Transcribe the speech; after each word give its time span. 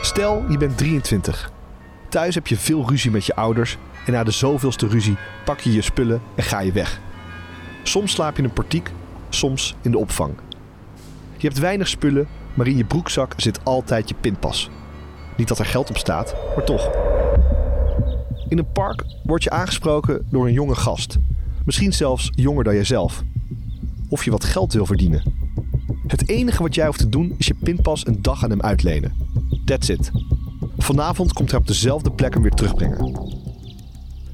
Stel. 0.00 0.44
Je 0.48 0.56
bent 0.58 0.78
23. 0.78 1.52
Thuis 2.08 2.34
heb 2.34 2.46
je 2.46 2.56
veel 2.56 2.88
ruzie 2.88 3.10
met 3.10 3.26
je 3.26 3.34
ouders 3.34 3.76
en 4.06 4.12
na 4.12 4.24
de 4.24 4.30
zoveelste 4.30 4.86
ruzie 4.86 5.16
pak 5.44 5.60
je 5.60 5.72
je 5.72 5.82
spullen 5.82 6.20
en 6.34 6.42
ga 6.42 6.60
je 6.60 6.72
weg. 6.72 7.00
Soms 7.82 8.12
slaap 8.12 8.32
je 8.32 8.38
in 8.42 8.44
een 8.44 8.54
portiek, 8.54 8.90
soms 9.28 9.74
in 9.80 9.90
de 9.90 9.98
opvang. 9.98 10.34
Je 11.36 11.46
hebt 11.46 11.58
weinig 11.58 11.88
spullen, 11.88 12.28
maar 12.54 12.66
in 12.66 12.76
je 12.76 12.84
broekzak 12.84 13.32
zit 13.36 13.64
altijd 13.64 14.08
je 14.08 14.14
pinpas. 14.20 14.70
Niet 15.36 15.48
dat 15.48 15.58
er 15.58 15.66
geld 15.66 15.90
op 15.90 15.96
staat, 15.96 16.34
maar 16.56 16.64
toch. 16.64 16.90
In 18.48 18.58
een 18.58 18.72
park 18.72 19.04
word 19.24 19.42
je 19.42 19.50
aangesproken 19.50 20.26
door 20.30 20.46
een 20.46 20.52
jonge 20.52 20.74
gast. 20.74 21.16
Misschien 21.64 21.92
zelfs 21.92 22.30
jonger 22.34 22.64
dan 22.64 22.74
jijzelf. 22.74 23.22
Of 24.08 24.24
je 24.24 24.30
wat 24.30 24.44
geld 24.44 24.72
wil 24.72 24.86
verdienen. 24.86 25.22
Het 26.06 26.28
enige 26.28 26.62
wat 26.62 26.74
jij 26.74 26.86
hoeft 26.86 26.98
te 26.98 27.08
doen 27.08 27.34
is 27.38 27.46
je 27.46 27.54
pinpas 27.54 28.06
een 28.06 28.22
dag 28.22 28.44
aan 28.44 28.50
hem 28.50 28.62
uitlenen. 28.62 29.12
That's 29.64 29.88
it. 29.88 30.10
Vanavond 30.78 31.32
komt 31.32 31.50
hij 31.50 31.60
op 31.60 31.66
dezelfde 31.66 32.10
plek 32.10 32.32
hem 32.32 32.42
weer 32.42 32.50
terugbrengen. 32.50 33.26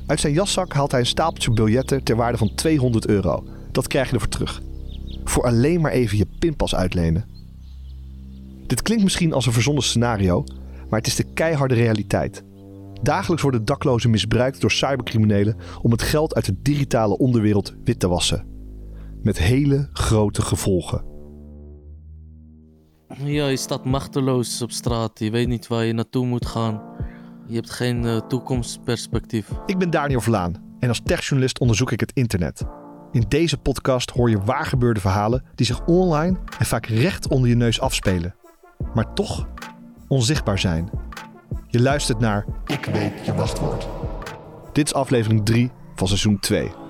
Uit 0.07 0.21
zijn 0.21 0.33
jaszak 0.33 0.73
haalt 0.73 0.91
hij 0.91 1.01
een 1.01 1.07
stapeltje 1.07 1.53
biljetten 1.53 2.03
ter 2.03 2.17
waarde 2.17 2.39
van 2.39 2.55
200 2.55 3.07
euro. 3.07 3.47
Dat 3.73 3.87
krijg 3.87 4.09
je 4.09 4.15
ervoor 4.15 4.29
terug. 4.29 4.63
Voor 5.25 5.45
alleen 5.45 5.81
maar 5.81 5.93
even 5.93 6.19
je 6.19 6.27
pinpas 6.39 6.75
uitlenen. 6.75 7.25
Dit 8.67 8.83
klinkt 8.83 9.05
misschien 9.05 9.33
als 9.33 9.47
een 9.47 9.53
verzonnen 9.53 9.83
scenario, 9.83 10.45
maar 10.91 10.99
het 10.99 11.07
is 11.07 11.17
de 11.17 11.33
keiharde 11.35 11.75
realiteit. 11.75 12.45
Dagelijks 13.03 13.43
worden 13.43 13.65
daklozen 13.65 14.11
misbruikt 14.11 14.61
door 14.61 14.71
cybercriminelen 14.71 15.57
om 15.83 15.91
het 15.91 16.03
geld 16.03 16.35
uit 16.35 16.45
de 16.45 16.57
digitale 16.63 17.19
onderwereld 17.19 17.75
wit 17.85 18.01
te 18.01 18.09
wassen. 18.09 18.54
Met 19.25 19.39
hele 19.39 19.89
grote 19.93 20.43
gevolgen. 20.43 21.05
Ja, 23.25 23.47
je 23.47 23.57
staat 23.57 23.85
machteloos 23.85 24.63
op 24.63 24.71
straat. 24.71 25.19
Je 25.19 25.31
weet 25.31 25.49
niet 25.49 25.67
waar 25.67 25.85
je 25.85 25.93
naartoe 25.93 26.27
moet 26.27 26.47
gaan. 26.47 26.83
Je 27.47 27.55
hebt 27.55 27.71
geen 27.71 28.05
eh, 28.05 28.17
toekomstperspectief. 28.17 29.51
Ik 29.67 29.79
ben 29.79 29.91
Daniel 29.91 30.21
Vlaan 30.21 30.77
en 30.79 30.89
als 30.89 31.01
techjournalist 31.05 31.59
onderzoek 31.59 31.93
ik 31.93 32.01
het 32.01 32.13
internet. 32.13 32.65
In 33.13 33.25
deze 33.29 33.59
podcast 33.59 34.11
hoor 34.11 34.31
je 34.31 34.39
waargebeurde 34.39 35.01
verhalen 35.01 35.45
die 35.55 35.67
zich 35.67 35.87
online 35.87 36.39
en 36.59 36.67
vaak 36.67 36.87
recht 36.87 37.29
onder 37.29 37.49
je 37.49 37.57
neus 37.57 37.81
afspelen. 37.81 38.35
Maar 38.95 39.15
toch 39.15 39.49
onzichtbaar 40.09 40.59
zijn. 40.59 40.91
Je 41.67 41.81
luistert 41.81 42.19
naar 42.19 42.47
Ik 42.67 42.85
weet 42.85 43.27
je 43.27 43.35
wachtwoord. 43.35 43.89
Dit 44.73 44.87
is 44.87 44.95
aflevering 44.95 45.45
3 45.45 45.71
van 45.95 46.07
seizoen 46.07 46.39
2. 46.39 46.83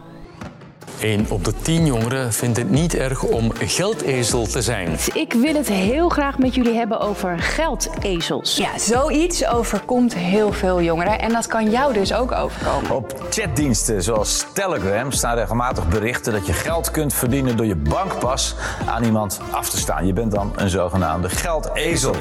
1 1.01 1.27
op 1.29 1.45
de 1.45 1.53
10 1.63 1.87
jongeren 1.87 2.33
vindt 2.33 2.57
het 2.57 2.71
niet 2.71 2.95
erg 2.95 3.23
om 3.23 3.53
geldezel 3.59 4.47
te 4.47 4.63
zijn. 4.63 4.97
Ik 5.15 5.33
wil 5.33 5.55
het 5.55 5.69
heel 5.69 6.09
graag 6.09 6.39
met 6.39 6.55
jullie 6.55 6.75
hebben 6.75 7.01
over 7.01 7.39
geldezels. 7.39 8.57
Ja, 8.57 8.79
zoiets 8.79 9.47
overkomt 9.47 10.15
heel 10.15 10.53
veel 10.53 10.83
jongeren 10.83 11.19
en 11.19 11.33
dat 11.33 11.47
kan 11.47 11.71
jou 11.71 11.93
dus 11.93 12.15
ook 12.15 12.33
overkomen. 12.33 12.91
Op 12.91 13.27
chatdiensten 13.31 14.03
zoals 14.03 14.47
Telegram 14.53 15.13
staan 15.13 15.37
regelmatig 15.37 15.89
berichten 15.89 16.33
dat 16.33 16.47
je 16.47 16.53
geld 16.53 16.91
kunt 16.91 17.15
verdienen 17.15 17.57
door 17.57 17.67
je 17.67 17.77
bankpas 17.77 18.55
aan 18.87 19.05
iemand 19.05 19.41
af 19.51 19.71
te 19.71 19.79
staan. 19.79 20.07
Je 20.07 20.13
bent 20.13 20.33
dan 20.33 20.53
een 20.57 20.71
zogenaamde 20.71 21.29
geldezel. 21.29 22.15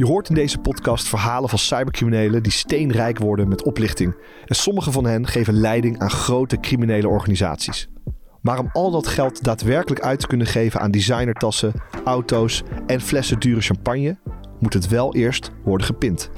Je 0.00 0.06
hoort 0.06 0.28
in 0.28 0.34
deze 0.34 0.58
podcast 0.58 1.08
verhalen 1.08 1.48
van 1.48 1.58
cybercriminelen 1.58 2.42
die 2.42 2.52
steenrijk 2.52 3.18
worden 3.18 3.48
met 3.48 3.62
oplichting. 3.62 4.16
En 4.44 4.54
sommige 4.54 4.92
van 4.92 5.04
hen 5.04 5.26
geven 5.26 5.54
leiding 5.54 5.98
aan 5.98 6.10
grote 6.10 6.60
criminele 6.60 7.08
organisaties. 7.08 7.88
Maar 8.42 8.58
om 8.58 8.68
al 8.72 8.90
dat 8.90 9.06
geld 9.06 9.44
daadwerkelijk 9.44 10.00
uit 10.00 10.20
te 10.20 10.26
kunnen 10.26 10.46
geven 10.46 10.80
aan 10.80 10.90
designertassen, 10.90 11.72
auto's 12.04 12.62
en 12.86 13.00
flessen 13.00 13.40
dure 13.40 13.60
champagne, 13.60 14.18
moet 14.58 14.72
het 14.72 14.88
wel 14.88 15.14
eerst 15.14 15.50
worden 15.64 15.86
gepind. 15.86 16.30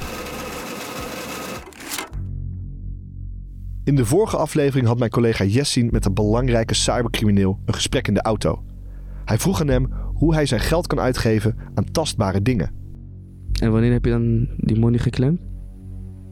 In 3.85 3.97
de 3.97 4.07
vorige 4.07 4.37
aflevering 4.37 4.87
had 4.87 4.99
mijn 4.99 5.11
collega 5.11 5.45
Jessin 5.45 5.89
met 5.91 6.05
een 6.05 6.15
belangrijke 6.15 6.75
cybercrimineel 6.75 7.59
een 7.65 7.75
gesprek 7.75 8.09
in 8.09 8.15
de 8.15 8.23
auto. 8.23 8.63
Hij 9.25 9.39
vroeg 9.39 9.61
aan 9.61 9.69
hem 9.69 9.93
hoe 10.15 10.35
hij 10.35 10.47
zijn 10.47 10.61
geld 10.61 10.87
kan 10.87 11.01
uitgeven 11.01 11.57
aan 11.75 11.91
tastbare 11.91 12.43
dingen. 12.43 12.82
En 13.63 13.73
wanneer 13.73 13.93
heb 13.93 14.05
je 14.05 14.11
dan 14.11 14.49
die 14.57 14.79
money 14.79 14.99
geclaimd? 14.99 15.41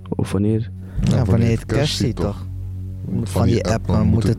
Of 0.09 0.33
wanneer? 0.33 0.71
Ja, 1.03 1.25
wanneer 1.25 1.49
je 1.51 1.55
het 1.55 1.67
cash 1.67 1.97
ziet 1.97 2.17
toch? 2.17 2.47
Van 3.23 3.47
die 3.47 3.65
app, 3.67 3.87
maar 3.87 4.05
moet 4.05 4.23
het 4.23 4.39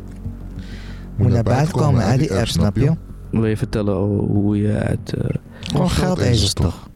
moet 1.17 1.31
naar 1.31 1.43
buiten 1.43 1.73
komen 1.75 2.03
uit 2.03 2.19
die 2.19 2.33
app, 2.33 2.47
snap 2.47 2.75
je? 2.75 2.91
Wil 3.31 3.45
je 3.45 3.57
vertellen 3.57 3.95
hoe 4.17 4.57
je 4.57 4.67
het... 4.67 5.13
eh, 5.13 5.29
Gewoon 5.59 5.89
geldezels 5.89 6.53
toch? 6.53 6.89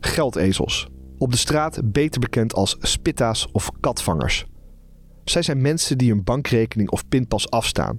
Geldezels. 0.00 0.88
Op 1.18 1.30
de 1.30 1.36
straat 1.36 1.80
beter 1.84 2.20
bekend 2.20 2.54
als 2.54 2.76
spitta's 2.80 3.48
of 3.52 3.70
katvangers. 3.80 4.46
Zij 5.24 5.42
zijn 5.42 5.60
mensen 5.60 5.98
die 5.98 6.12
een 6.12 6.24
bankrekening 6.24 6.90
of 6.90 7.08
pinpas 7.08 7.50
afstaan. 7.50 7.96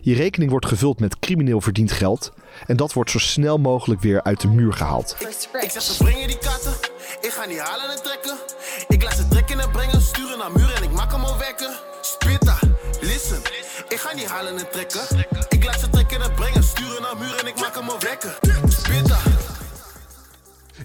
Je 0.00 0.14
rekening 0.14 0.50
wordt 0.50 0.66
gevuld 0.66 1.00
met 1.00 1.18
crimineel 1.18 1.60
verdiend 1.60 1.92
geld 1.92 2.32
en 2.66 2.76
dat 2.76 2.92
wordt 2.92 3.10
zo 3.10 3.18
snel 3.18 3.58
mogelijk 3.58 4.00
weer 4.00 4.22
uit 4.22 4.40
de 4.40 4.48
muur 4.48 4.72
gehaald. 4.72 5.16
Ik 5.60 5.70
zeg 5.70 5.82
ze 5.82 6.04
brengen 6.04 6.26
die 6.26 6.38
katten, 6.38 6.72
ik 7.20 7.30
ga 7.30 7.46
niet 7.46 7.58
halen 7.58 7.90
en 7.90 8.02
trekken. 8.02 8.36
Ik 8.88 9.02
laat 9.02 9.16
ze 9.16 9.28
trekken 9.28 9.60
en 9.60 9.70
brengen, 9.70 10.00
sturen 10.00 10.38
naar 10.38 10.52
muur 10.52 10.74
en 10.74 10.82
ik 10.82 10.92
maak 10.92 11.12
hem 11.12 11.24
al 11.24 11.38
wekken. 11.38 11.70
Spitta, 12.00 12.58
listen, 13.00 13.38
ik 13.88 13.98
ga 13.98 14.14
niet 14.14 14.26
halen 14.26 14.58
en 14.58 14.70
trekken. 14.70 15.00
Ik 15.48 15.64
laat 15.64 15.80
ze 15.80 15.90
trekken 15.90 16.22
en 16.22 16.34
brengen, 16.34 16.62
sturen 16.62 17.02
naar 17.02 17.16
muur 17.18 17.38
en 17.40 17.46
ik 17.46 17.60
maak 17.60 17.74
hem 17.74 17.88
al 17.88 18.00
wekken. 18.00 18.30
Spitta. 18.68 19.18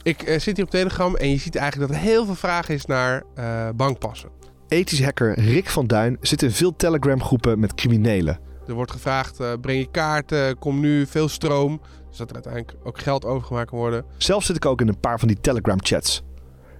Ik 0.04 0.22
eh, 0.22 0.40
zit 0.40 0.56
hier 0.56 0.66
op 0.66 0.72
Telegram 0.72 1.16
en 1.16 1.30
je 1.30 1.38
ziet 1.38 1.56
eigenlijk 1.56 1.92
dat 1.92 2.02
er 2.02 2.06
heel 2.08 2.26
veel 2.26 2.36
vraag 2.36 2.70
is 2.70 2.86
naar 2.86 3.24
eh, 3.36 3.70
bankpassen. 3.76 4.30
Ethisch 4.68 5.04
hacker 5.04 5.40
Rick 5.40 5.70
van 5.70 5.88
Duin 5.88 6.18
zit 6.22 6.42
in 6.42 6.52
veel 6.52 6.76
Telegram 6.76 7.24
groepen 7.24 7.60
met 7.60 7.74
criminelen. 7.74 8.40
Er 8.68 8.74
wordt 8.74 8.92
gevraagd, 8.92 9.40
eh, 9.40 9.52
breng 9.62 9.80
je 9.80 9.92
kaarten, 9.92 10.60
kom 10.60 10.80
nu, 10.80 11.06
veel 11.06 11.28
stroom. 11.28 11.82
Dus 12.10 12.18
dat 12.18 12.30
er 12.30 12.36
uiteindelijk 12.36 12.78
ook 12.84 13.00
geld 13.00 13.26
overgemaakt 13.26 13.70
kan 13.70 13.80
worden. 13.80 14.06
Zelf 14.18 14.44
zit 14.44 14.56
ik 14.56 14.66
ook 14.66 14.82
in 14.82 14.88
een 14.88 15.00
paar 15.00 15.20
van 15.20 15.28
die 15.28 15.40
Telegram 15.42 15.78
chats. 15.82 16.24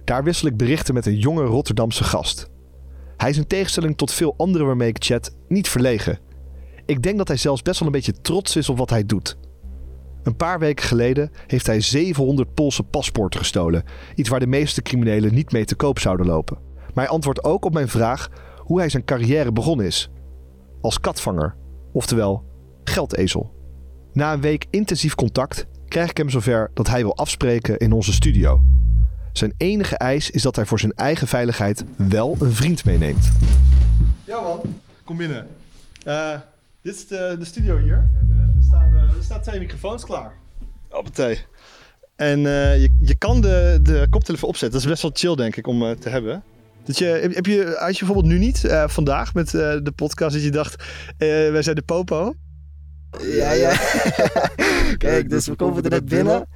Daar 0.04 0.24
wissel 0.24 0.48
ik 0.48 0.56
berichten 0.56 0.94
met 0.94 1.06
een 1.06 1.18
jonge 1.18 1.44
Rotterdamse 1.44 2.04
gast. 2.04 2.48
Hij 3.16 3.30
is 3.30 3.36
in 3.36 3.46
tegenstelling 3.46 3.96
tot 3.96 4.12
veel 4.12 4.34
anderen 4.36 4.66
waarmee 4.66 4.88
ik 4.88 5.04
chat 5.04 5.36
niet 5.48 5.68
verlegen. 5.68 6.18
Ik 6.86 7.02
denk 7.02 7.18
dat 7.18 7.28
hij 7.28 7.36
zelfs 7.36 7.62
best 7.62 7.78
wel 7.78 7.88
een 7.88 7.94
beetje 7.94 8.20
trots 8.20 8.56
is 8.56 8.68
op 8.68 8.78
wat 8.78 8.90
hij 8.90 9.06
doet. 9.06 9.36
Een 10.22 10.36
paar 10.36 10.58
weken 10.58 10.84
geleden 10.84 11.30
heeft 11.46 11.66
hij 11.66 11.80
700 11.80 12.54
Poolse 12.54 12.82
paspoorten 12.82 13.40
gestolen. 13.40 13.84
Iets 14.14 14.28
waar 14.28 14.40
de 14.40 14.46
meeste 14.46 14.82
criminelen 14.82 15.34
niet 15.34 15.52
mee 15.52 15.64
te 15.64 15.74
koop 15.74 15.98
zouden 15.98 16.26
lopen. 16.26 16.58
Maar 16.94 17.04
hij 17.04 17.14
antwoordt 17.14 17.44
ook 17.44 17.64
op 17.64 17.72
mijn 17.72 17.88
vraag 17.88 18.28
hoe 18.58 18.78
hij 18.78 18.88
zijn 18.88 19.04
carrière 19.04 19.52
begonnen 19.52 19.86
is. 19.86 20.10
Als 20.80 21.00
katvanger, 21.00 21.56
oftewel 21.94 22.44
geldezel. 22.84 23.52
Na 24.12 24.32
een 24.32 24.40
week 24.40 24.66
intensief 24.70 25.14
contact 25.14 25.66
krijg 25.88 26.10
ik 26.10 26.16
hem 26.16 26.30
zover 26.30 26.70
dat 26.74 26.88
hij 26.88 27.02
wil 27.02 27.16
afspreken 27.16 27.78
in 27.78 27.92
onze 27.92 28.12
studio. 28.12 28.62
Zijn 29.32 29.54
enige 29.56 29.96
eis 29.96 30.30
is 30.30 30.42
dat 30.42 30.56
hij 30.56 30.66
voor 30.66 30.78
zijn 30.78 30.92
eigen 30.92 31.26
veiligheid 31.26 31.84
wel 31.96 32.36
een 32.40 32.52
vriend 32.52 32.84
meeneemt. 32.84 33.30
Ja 34.24 34.40
man, 34.40 34.60
kom 35.04 35.16
binnen. 35.16 35.46
Eh, 36.04 36.38
dit 36.82 36.94
is 36.94 37.06
de, 37.06 37.36
de 37.38 37.44
studio 37.44 37.78
hier. 37.78 38.08
En, 38.18 38.28
eh, 38.30 38.56
er, 38.56 38.62
staan, 38.62 38.94
eh, 38.94 39.16
er 39.16 39.22
staan 39.22 39.40
twee 39.40 39.58
microfoons 39.58 40.04
klaar. 40.04 40.32
Hoppatee. 40.88 41.38
En 42.16 42.38
eh, 42.38 42.82
je, 42.82 42.96
je 43.00 43.14
kan 43.14 43.40
de, 43.40 43.78
de 43.82 44.06
koptelefoon 44.10 44.48
opzetten. 44.48 44.78
Dat 44.78 44.88
is 44.88 44.92
best 44.92 45.02
wel 45.02 45.10
chill 45.14 45.44
denk 45.44 45.56
ik 45.56 45.66
om 45.66 45.98
te 45.98 46.08
hebben. 46.08 46.42
Dat 46.84 46.98
je, 46.98 47.04
heb, 47.04 47.46
je, 47.46 47.76
had 47.78 47.98
je 47.98 48.04
bijvoorbeeld 48.04 48.32
nu 48.34 48.38
niet, 48.38 48.64
eh, 48.64 48.88
vandaag 48.88 49.34
met 49.34 49.54
eh, 49.54 49.76
de 49.82 49.92
podcast, 49.94 50.34
dat 50.34 50.42
je 50.42 50.50
dacht, 50.50 50.82
eh, 51.16 51.28
wij 51.28 51.62
zijn 51.62 51.76
de 51.76 51.82
popo? 51.82 52.34
Ja, 53.20 53.50
ja. 53.52 53.76
Kijk, 54.96 55.30
dus 55.30 55.46
we 55.46 55.54
komen 55.54 55.84
er 55.84 55.90
net 55.90 56.04
binnen. 56.04 56.46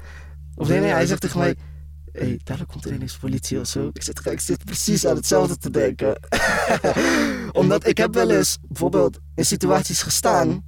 Of 0.54 0.68
nee, 0.68 0.80
nee, 0.80 0.90
hij 0.90 1.06
zegt 1.06 1.20
tegen 1.20 1.38
mij... 1.38 1.56
Hé, 2.12 2.26
hey, 2.26 2.40
daar 2.44 2.66
komt 2.66 2.84
er 2.84 2.92
ineens 2.92 3.16
politie 3.16 3.60
of 3.60 3.66
zo. 3.66 3.90
Ik 3.92 4.02
zit, 4.02 4.26
ik 4.26 4.40
zit 4.40 4.64
precies 4.64 5.06
aan 5.06 5.16
hetzelfde 5.16 5.56
te 5.56 5.70
denken. 5.70 6.18
Omdat 7.60 7.86
ik 7.86 7.98
heb 7.98 8.14
wel 8.14 8.30
eens 8.30 8.58
bijvoorbeeld 8.62 9.18
in 9.34 9.44
situaties 9.44 10.02
gestaan, 10.02 10.64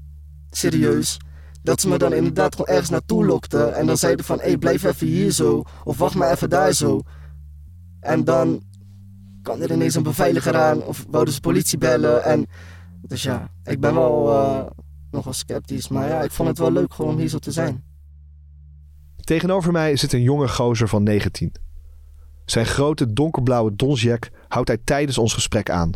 serieus, 0.50 1.16
dat 1.62 1.80
ze 1.80 1.88
me 1.88 1.98
dan 1.98 2.12
inderdaad 2.12 2.54
gewoon 2.54 2.70
ergens 2.70 2.90
naartoe 2.90 3.24
lokten. 3.24 3.74
En 3.74 3.86
dan 3.86 3.96
zeiden 3.96 4.24
van, 4.24 4.38
hé, 4.38 4.46
hey, 4.46 4.58
blijf 4.58 4.82
even 4.82 5.06
hier 5.06 5.30
zo. 5.30 5.62
Of 5.84 5.98
wacht 5.98 6.14
maar 6.14 6.32
even 6.32 6.50
daar 6.50 6.72
zo. 6.72 7.00
En 8.00 8.24
dan 8.24 8.62
kwam 9.50 9.62
er 9.68 9.74
ineens 9.74 9.94
een 9.94 10.02
beveiliger 10.02 10.56
aan. 10.56 10.82
Of 10.82 11.06
wouden 11.10 11.34
ze 11.34 11.40
politie 11.40 11.78
bellen. 11.78 12.24
En 12.24 12.46
dus 13.02 13.22
ja, 13.22 13.50
ik 13.64 13.80
ben 13.80 13.94
wel 13.94 14.32
uh, 14.32 14.66
nogal 15.10 15.32
sceptisch. 15.32 15.88
Maar 15.88 16.08
ja, 16.08 16.22
ik 16.22 16.30
vond 16.30 16.48
het 16.48 16.58
wel 16.58 16.72
leuk 16.72 16.94
gewoon 16.94 17.12
om 17.12 17.18
hier 17.18 17.28
zo 17.28 17.38
te 17.38 17.52
zijn. 17.52 17.84
Tegenover 19.20 19.72
mij 19.72 19.96
zit 19.96 20.12
een 20.12 20.22
jonge 20.22 20.48
gozer 20.48 20.88
van 20.88 21.02
19. 21.02 21.52
Zijn 22.44 22.66
grote 22.66 23.12
donkerblauwe 23.12 23.74
donsjack 23.76 24.30
houdt 24.48 24.68
hij 24.68 24.78
tijdens 24.84 25.18
ons 25.18 25.34
gesprek 25.34 25.70
aan. 25.70 25.90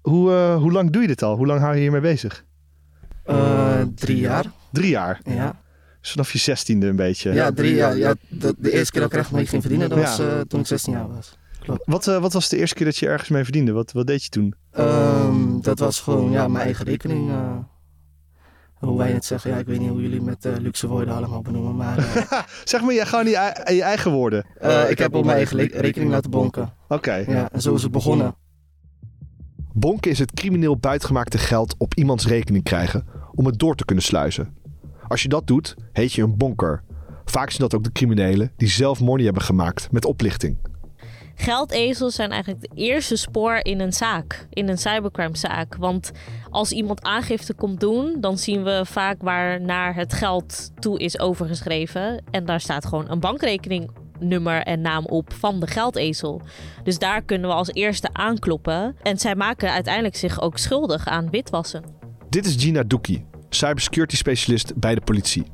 Hoe, 0.00 0.32
eh, 0.32 0.56
hoe 0.56 0.72
lang 0.72 0.90
doe 0.90 1.02
je 1.02 1.08
dit 1.08 1.22
al? 1.22 1.36
Hoe 1.36 1.46
lang 1.46 1.60
hou 1.60 1.74
je 1.74 1.80
hiermee 1.80 2.00
bezig? 2.00 2.44
Eh, 3.24 3.80
drie 3.94 4.16
jaar. 4.18 4.44
Drie 4.72 4.90
jaar? 4.90 5.20
Ja. 5.24 5.60
Dus 6.00 6.10
vanaf 6.10 6.32
je 6.32 6.38
zestiende 6.38 6.86
een 6.86 6.96
beetje? 6.96 7.32
Ja, 7.32 7.52
drie 7.52 7.74
jaar. 7.74 7.96
Ja, 7.96 8.14
de, 8.28 8.54
de 8.58 8.72
eerste 8.72 8.92
keer 8.92 9.00
dat 9.00 9.10
ik 9.10 9.16
er 9.16 9.22
echt 9.22 9.32
mee 9.32 9.46
ging 9.46 9.60
verdienen, 9.62 9.88
dat 9.88 9.98
Ja. 9.98 10.04
was 10.04 10.18
eh, 10.18 10.40
toen 10.40 10.60
ik 10.60 10.66
16 10.66 10.92
jaar 10.92 11.08
was. 11.08 11.36
Klopt. 11.62 11.82
Wat, 11.86 12.06
eh, 12.08 12.18
wat 12.20 12.32
was 12.32 12.48
de 12.48 12.56
eerste 12.56 12.74
keer 12.74 12.86
dat 12.86 12.96
je 12.96 13.06
ergens 13.08 13.28
mee 13.28 13.42
verdiende? 13.44 13.72
Wat, 13.72 13.92
wat 13.92 14.06
deed 14.06 14.22
je 14.24 14.28
toen? 14.28 14.54
Ehm, 14.70 15.60
dat 15.60 15.78
was 15.78 16.00
gewoon 16.00 16.30
ja, 16.30 16.48
mijn 16.48 16.64
eigen 16.64 16.84
rekening. 16.84 17.30
eh, 17.30 17.56
hoe 18.74 18.98
wij 18.98 19.10
het 19.12 19.24
zeggen. 19.24 19.50
Ja, 19.50 19.56
ik 19.56 19.66
weet 19.66 19.78
niet 19.78 19.88
hoe 19.88 20.00
jullie 20.02 20.20
met 20.22 20.44
eh, 20.44 20.52
luxe 20.58 20.86
woorden 20.88 21.14
allemaal 21.14 21.42
benoemen. 21.42 21.76
Maar 21.76 21.98
eh, 21.98 22.42
Zeg 22.64 22.82
maar 22.82 22.92
je, 22.94 23.06
gewoon 23.06 23.24
je, 23.24 23.62
je 23.74 23.82
eigen 23.82 24.10
woorden. 24.10 24.44
eh, 24.60 24.90
ik 24.90 24.98
heb 24.98 25.14
op 25.14 25.24
mijn 25.24 25.36
eigen 25.36 25.56
le- 25.56 25.68
rekening 25.72 26.10
laten 26.10 26.30
bonken. 26.30 26.72
Oké. 26.88 27.14
Ja, 27.14 27.50
en 27.52 27.60
zo 27.60 27.74
is 27.74 27.82
het 27.82 27.92
begonnen. 27.92 28.34
Bonken 29.74 30.10
is 30.10 30.18
het 30.18 30.32
crimineel 30.32 30.76
buitgemaakte 30.78 31.38
geld 31.38 31.74
op 31.78 31.94
iemands 31.94 32.26
rekening 32.26 32.64
krijgen 32.64 33.06
om 33.34 33.46
het 33.46 33.58
door 33.58 33.74
te 33.74 33.84
kunnen 33.84 34.04
sluizen. 34.04 34.54
Als 35.08 35.22
je 35.22 35.28
dat 35.28 35.46
doet, 35.46 35.74
heet 35.92 36.12
je 36.12 36.22
een 36.22 36.36
bonker. 36.36 36.82
Vaak 37.24 37.48
zijn 37.50 37.62
dat 37.62 37.74
ook 37.74 37.84
de 37.84 37.92
criminelen 37.92 38.52
die 38.56 38.68
zelf 38.68 39.00
money 39.00 39.24
hebben 39.24 39.42
gemaakt 39.42 39.92
met 39.92 40.04
oplichting. 40.04 40.56
Geldezels 41.34 42.14
zijn 42.14 42.30
eigenlijk 42.30 42.62
het 42.62 42.78
eerste 42.78 43.16
spoor 43.16 43.60
in 43.62 43.80
een 43.80 43.92
zaak, 43.92 44.46
in 44.50 44.68
een 44.68 44.78
cybercrime-zaak. 44.78 45.76
Want 45.76 46.12
als 46.50 46.72
iemand 46.72 47.02
aangifte 47.02 47.54
komt 47.54 47.80
doen, 47.80 48.16
dan 48.20 48.38
zien 48.38 48.62
we 48.62 48.82
vaak 48.84 49.22
waar 49.22 49.60
naar 49.60 49.94
het 49.94 50.12
geld 50.12 50.70
toe 50.78 50.98
is 50.98 51.18
overgeschreven. 51.18 52.22
En 52.30 52.44
daar 52.44 52.60
staat 52.60 52.86
gewoon 52.86 53.10
een 53.10 53.20
bankrekeningnummer 53.20 54.62
en 54.62 54.80
naam 54.80 55.04
op 55.06 55.32
van 55.32 55.60
de 55.60 55.66
geldezel. 55.66 56.40
Dus 56.84 56.98
daar 56.98 57.22
kunnen 57.22 57.48
we 57.48 57.56
als 57.56 57.72
eerste 57.72 58.08
aankloppen. 58.12 58.96
En 59.02 59.18
zij 59.18 59.34
maken 59.34 59.72
uiteindelijk 59.72 60.16
zich 60.16 60.40
ook 60.40 60.58
schuldig 60.58 61.06
aan 61.06 61.30
witwassen. 61.30 61.84
Dit 62.28 62.46
is 62.46 62.62
Gina 62.62 62.82
Doekie, 62.82 63.26
cybersecurity 63.48 64.16
specialist 64.16 64.76
bij 64.76 64.94
de 64.94 65.00
politie. 65.00 65.44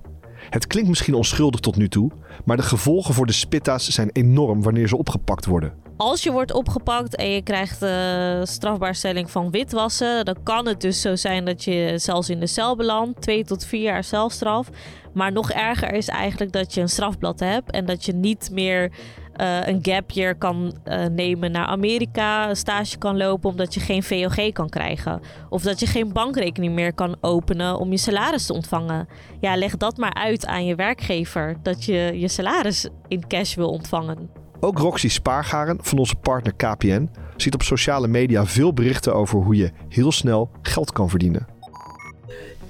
Het 0.50 0.66
klinkt 0.66 0.88
misschien 0.88 1.14
onschuldig 1.14 1.60
tot 1.60 1.76
nu 1.76 1.88
toe, 1.88 2.10
maar 2.44 2.56
de 2.56 2.62
gevolgen 2.62 3.14
voor 3.14 3.26
de 3.26 3.32
spitta's 3.32 3.88
zijn 3.88 4.10
enorm 4.12 4.62
wanneer 4.62 4.88
ze 4.88 4.96
opgepakt 4.96 5.46
worden. 5.46 5.72
Als 5.96 6.22
je 6.22 6.32
wordt 6.32 6.52
opgepakt 6.52 7.16
en 7.16 7.30
je 7.30 7.42
krijgt 7.42 7.80
de 7.80 8.40
strafbaarstelling 8.44 9.30
van 9.30 9.50
witwassen, 9.50 10.24
dan 10.24 10.36
kan 10.42 10.66
het 10.66 10.80
dus 10.80 11.00
zo 11.00 11.16
zijn 11.16 11.44
dat 11.44 11.64
je 11.64 11.92
zelfs 11.96 12.30
in 12.30 12.40
de 12.40 12.46
cel 12.46 12.76
belandt, 12.76 13.20
twee 13.20 13.44
tot 13.44 13.64
vier 13.64 13.82
jaar 13.82 14.04
celstraf. 14.04 14.68
Maar 15.14 15.32
nog 15.32 15.50
erger 15.50 15.92
is 15.92 16.08
eigenlijk 16.08 16.52
dat 16.52 16.74
je 16.74 16.80
een 16.80 16.88
strafblad 16.88 17.40
hebt 17.40 17.70
en 17.70 17.86
dat 17.86 18.04
je 18.04 18.12
niet 18.12 18.48
meer 18.52 18.92
eh, 19.38 19.66
een 19.66 19.78
gap 19.82 20.10
year 20.10 20.34
kan 20.34 20.78
eh, 20.84 21.06
nemen 21.06 21.50
naar 21.50 21.66
Amerika, 21.66 22.48
een 22.48 22.56
stage 22.56 22.98
kan 22.98 23.16
lopen 23.16 23.50
omdat 23.50 23.74
je 23.74 23.80
geen 23.80 24.02
VOG 24.02 24.52
kan 24.52 24.68
krijgen. 24.68 25.20
Of 25.48 25.62
dat 25.62 25.80
je 25.80 25.86
geen 25.86 26.12
bankrekening 26.12 26.74
meer 26.74 26.92
kan 26.92 27.16
openen 27.20 27.78
om 27.78 27.90
je 27.90 27.96
salaris 27.96 28.46
te 28.46 28.52
ontvangen. 28.52 29.08
Ja, 29.40 29.56
leg 29.56 29.76
dat 29.76 29.96
maar 29.96 30.14
uit 30.14 30.46
aan 30.46 30.66
je 30.66 30.74
werkgever 30.74 31.56
dat 31.62 31.84
je 31.84 32.12
je 32.14 32.28
salaris 32.28 32.88
in 33.08 33.26
cash 33.26 33.54
wil 33.54 33.70
ontvangen. 33.70 34.30
Ook 34.60 34.78
Roxy 34.78 35.08
Spaargaren 35.08 35.78
van 35.80 35.98
onze 35.98 36.14
partner 36.14 36.54
KPN 36.54 37.10
ziet 37.36 37.54
op 37.54 37.62
sociale 37.62 38.08
media 38.08 38.46
veel 38.46 38.72
berichten 38.72 39.14
over 39.14 39.38
hoe 39.38 39.56
je 39.56 39.70
heel 39.88 40.12
snel 40.12 40.50
geld 40.62 40.92
kan 40.92 41.08
verdienen. 41.08 41.57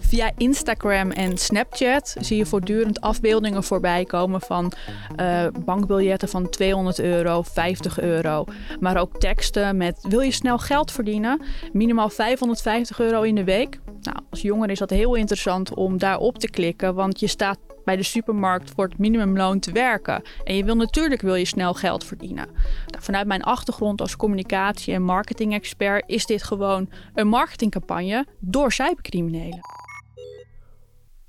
Via 0.08 0.30
Instagram 0.36 1.10
en 1.10 1.38
Snapchat 1.38 2.16
zie 2.20 2.36
je 2.36 2.46
voortdurend 2.46 3.00
afbeeldingen 3.00 3.64
voorbij 3.64 4.04
komen 4.04 4.40
van 4.40 4.72
eh, 5.16 5.46
bankbiljetten 5.64 6.28
van 6.28 6.48
200 6.50 6.98
euro, 6.98 7.42
50 7.42 8.00
euro. 8.00 8.44
Maar 8.80 8.96
ook 8.96 9.18
teksten 9.18 9.76
met 9.76 10.06
wil 10.08 10.20
je 10.20 10.30
snel 10.30 10.58
geld 10.58 10.92
verdienen? 10.92 11.42
Minimaal 11.72 12.08
550 12.08 13.00
euro 13.00 13.22
in 13.22 13.34
de 13.34 13.44
week. 13.44 13.80
Nou, 14.00 14.16
als 14.30 14.42
jongere 14.42 14.72
is 14.72 14.78
dat 14.78 14.90
heel 14.90 15.14
interessant 15.14 15.74
om 15.74 15.98
daarop 15.98 16.38
te 16.38 16.50
klikken, 16.50 16.94
want 16.94 17.20
je 17.20 17.26
staat 17.26 17.58
bij 17.84 17.96
de 17.96 18.02
supermarkt 18.02 18.70
voor 18.74 18.84
het 18.84 18.98
minimumloon 18.98 19.58
te 19.58 19.72
werken. 19.72 20.22
En 20.44 20.56
je 20.56 20.64
wil 20.64 20.76
natuurlijk 20.76 21.20
wil 21.20 21.34
je 21.34 21.44
snel 21.44 21.74
geld 21.74 22.04
verdienen. 22.04 22.46
Nou, 22.86 23.02
vanuit 23.02 23.26
mijn 23.26 23.42
achtergrond 23.42 24.00
als 24.00 24.16
communicatie- 24.16 24.94
en 24.94 25.02
marketing-expert 25.02 26.04
is 26.06 26.26
dit 26.26 26.42
gewoon 26.42 26.90
een 27.14 27.28
marketingcampagne 27.28 28.26
door 28.40 28.72
cybercriminelen. 28.72 29.60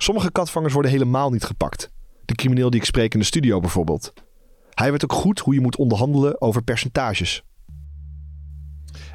Sommige 0.02 0.32
katvangers 0.32 0.74
worden 0.74 0.92
helemaal 0.92 1.30
niet 1.30 1.44
gepakt. 1.44 1.90
De 2.26 2.36
crimineel 2.36 2.70
die 2.70 2.80
ik 2.80 2.86
spreek 2.86 3.14
in 3.14 3.20
de 3.20 3.26
studio 3.26 3.60
bijvoorbeeld. 3.60 4.14
Hij 4.74 4.92
weet 4.92 5.04
ook 5.04 5.14
goed 5.14 5.40
hoe 5.40 5.54
je 5.54 5.62
moet 5.62 5.76
onderhandelen 5.76 6.42
over 6.42 6.62
percentages. 6.62 7.44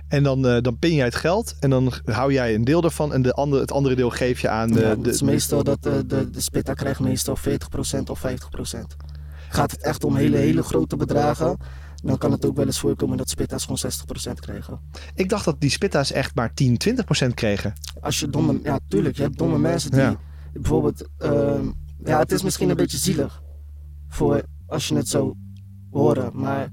En 0.08 0.22
dan, 0.22 0.46
eh, 0.46 0.60
dan 0.60 0.78
pin 0.78 0.94
jij 0.94 1.04
het 1.04 1.14
geld 1.14 1.54
en 1.60 1.70
dan 1.70 1.92
hou 2.04 2.32
jij 2.32 2.54
een 2.54 2.64
deel 2.64 2.80
daarvan 2.80 3.12
en 3.12 3.22
de 3.22 3.32
andere, 3.32 3.60
het 3.60 3.72
andere 3.72 3.94
deel 3.94 4.10
geef 4.10 4.40
je 4.40 4.48
aan 4.48 4.68
de... 4.68 4.80
Ja, 4.80 4.94
de, 4.94 4.96
het 4.96 5.06
is 5.06 5.22
meestal 5.22 5.62
dat 5.62 5.82
de, 5.82 6.06
de, 6.06 6.30
de 6.30 6.40
spitta 6.40 6.74
krijgt 6.74 7.00
meestal 7.00 7.36
40% 7.38 7.40
of 8.10 8.26
50%. 8.26 8.30
Gaat 9.48 9.70
het 9.70 9.82
echt 9.82 10.04
om 10.04 10.16
hele, 10.16 10.36
hele 10.36 10.62
grote 10.62 10.96
bedragen, 10.96 11.56
dan 12.02 12.18
kan 12.18 12.30
het 12.32 12.46
ook 12.46 12.56
wel 12.56 12.66
eens 12.66 12.78
voorkomen 12.78 13.16
dat 13.16 13.28
spitta's 13.28 13.66
gewoon 13.66 14.30
60% 14.30 14.32
krijgen. 14.40 14.80
Ik 15.14 15.28
dacht 15.28 15.44
dat 15.44 15.60
die 15.60 15.70
spitta's 15.70 16.12
echt 16.12 16.34
maar 16.34 16.54
10, 16.54 16.76
20 16.76 17.04
procent 17.04 17.34
kregen. 17.34 17.72
Als 18.00 18.20
je 18.20 18.28
domme, 18.28 18.60
ja 18.62 18.78
tuurlijk, 18.88 19.16
je 19.16 19.22
hebt 19.22 19.38
domme 19.38 19.58
mensen 19.58 19.90
die 19.90 20.00
Ja. 20.00 20.18
Bijvoorbeeld, 20.60 21.08
ehm, 21.18 21.66
ja 22.04 22.18
het 22.18 22.32
is 22.32 22.42
misschien 22.42 22.68
een 22.70 22.76
beetje 22.76 22.98
zielig 22.98 23.42
voor 24.08 24.42
als 24.66 24.88
je 24.88 24.96
het 24.96 25.08
zou 25.08 25.34
horen, 25.90 26.30
maar 26.34 26.64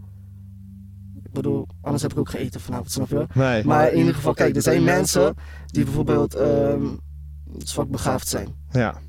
ik 1.24 1.32
bedoel, 1.32 1.68
anders 1.82 2.02
heb 2.04 2.12
ik 2.12 2.18
ook 2.18 2.30
gegeten 2.30 2.62
vanavond, 2.62 2.92
snap 2.92 3.10
je? 3.10 3.28
Nee. 3.34 3.66
Maar 3.66 3.92
in 3.92 3.98
ieder 3.98 4.14
geval, 4.14 4.34
kijk, 4.34 4.56
er 4.56 4.62
zijn 4.62 4.84
mensen 4.84 5.36
die 5.66 5.84
bijvoorbeeld 5.84 6.36
ehm 6.36 6.86
zwakbegaafd 7.58 8.28
zijn. 8.28 8.48
Ja. 8.72 9.00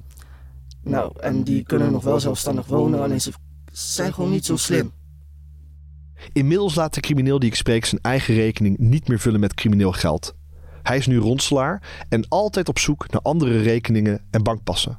Nou, 0.83 1.13
en 1.21 1.43
die 1.43 1.63
kunnen 1.63 1.93
nog 1.93 2.05
wel 2.05 2.21
zelfstandig 2.21 2.67
wonen, 2.67 3.03
alleen 3.03 3.21
ze 3.21 3.33
zijn 3.73 4.15
gewoon 4.15 4.31
niet 4.31 4.45
zo 4.45 4.57
slim. 4.57 4.93
Inmiddels 6.33 6.75
laat 6.75 6.95
de 6.95 7.01
crimineel 7.01 7.39
die 7.39 7.49
ik 7.49 7.55
spreek 7.55 7.85
zijn 7.85 8.01
eigen 8.01 8.35
rekening 8.35 8.79
niet 8.79 9.09
meer 9.09 9.19
vullen 9.19 9.41
met 9.41 9.55
crimineel 9.55 9.93
geld. 9.93 10.35
Hij 10.83 10.97
is 10.97 11.07
nu 11.07 11.19
ronselaar 11.19 12.05
en 12.09 12.29
altijd 12.29 12.69
op 12.69 12.79
zoek 12.79 13.11
naar 13.11 13.21
andere 13.21 13.59
rekeningen 13.59 14.21
en 14.31 14.43
bankpassen. 14.43 14.99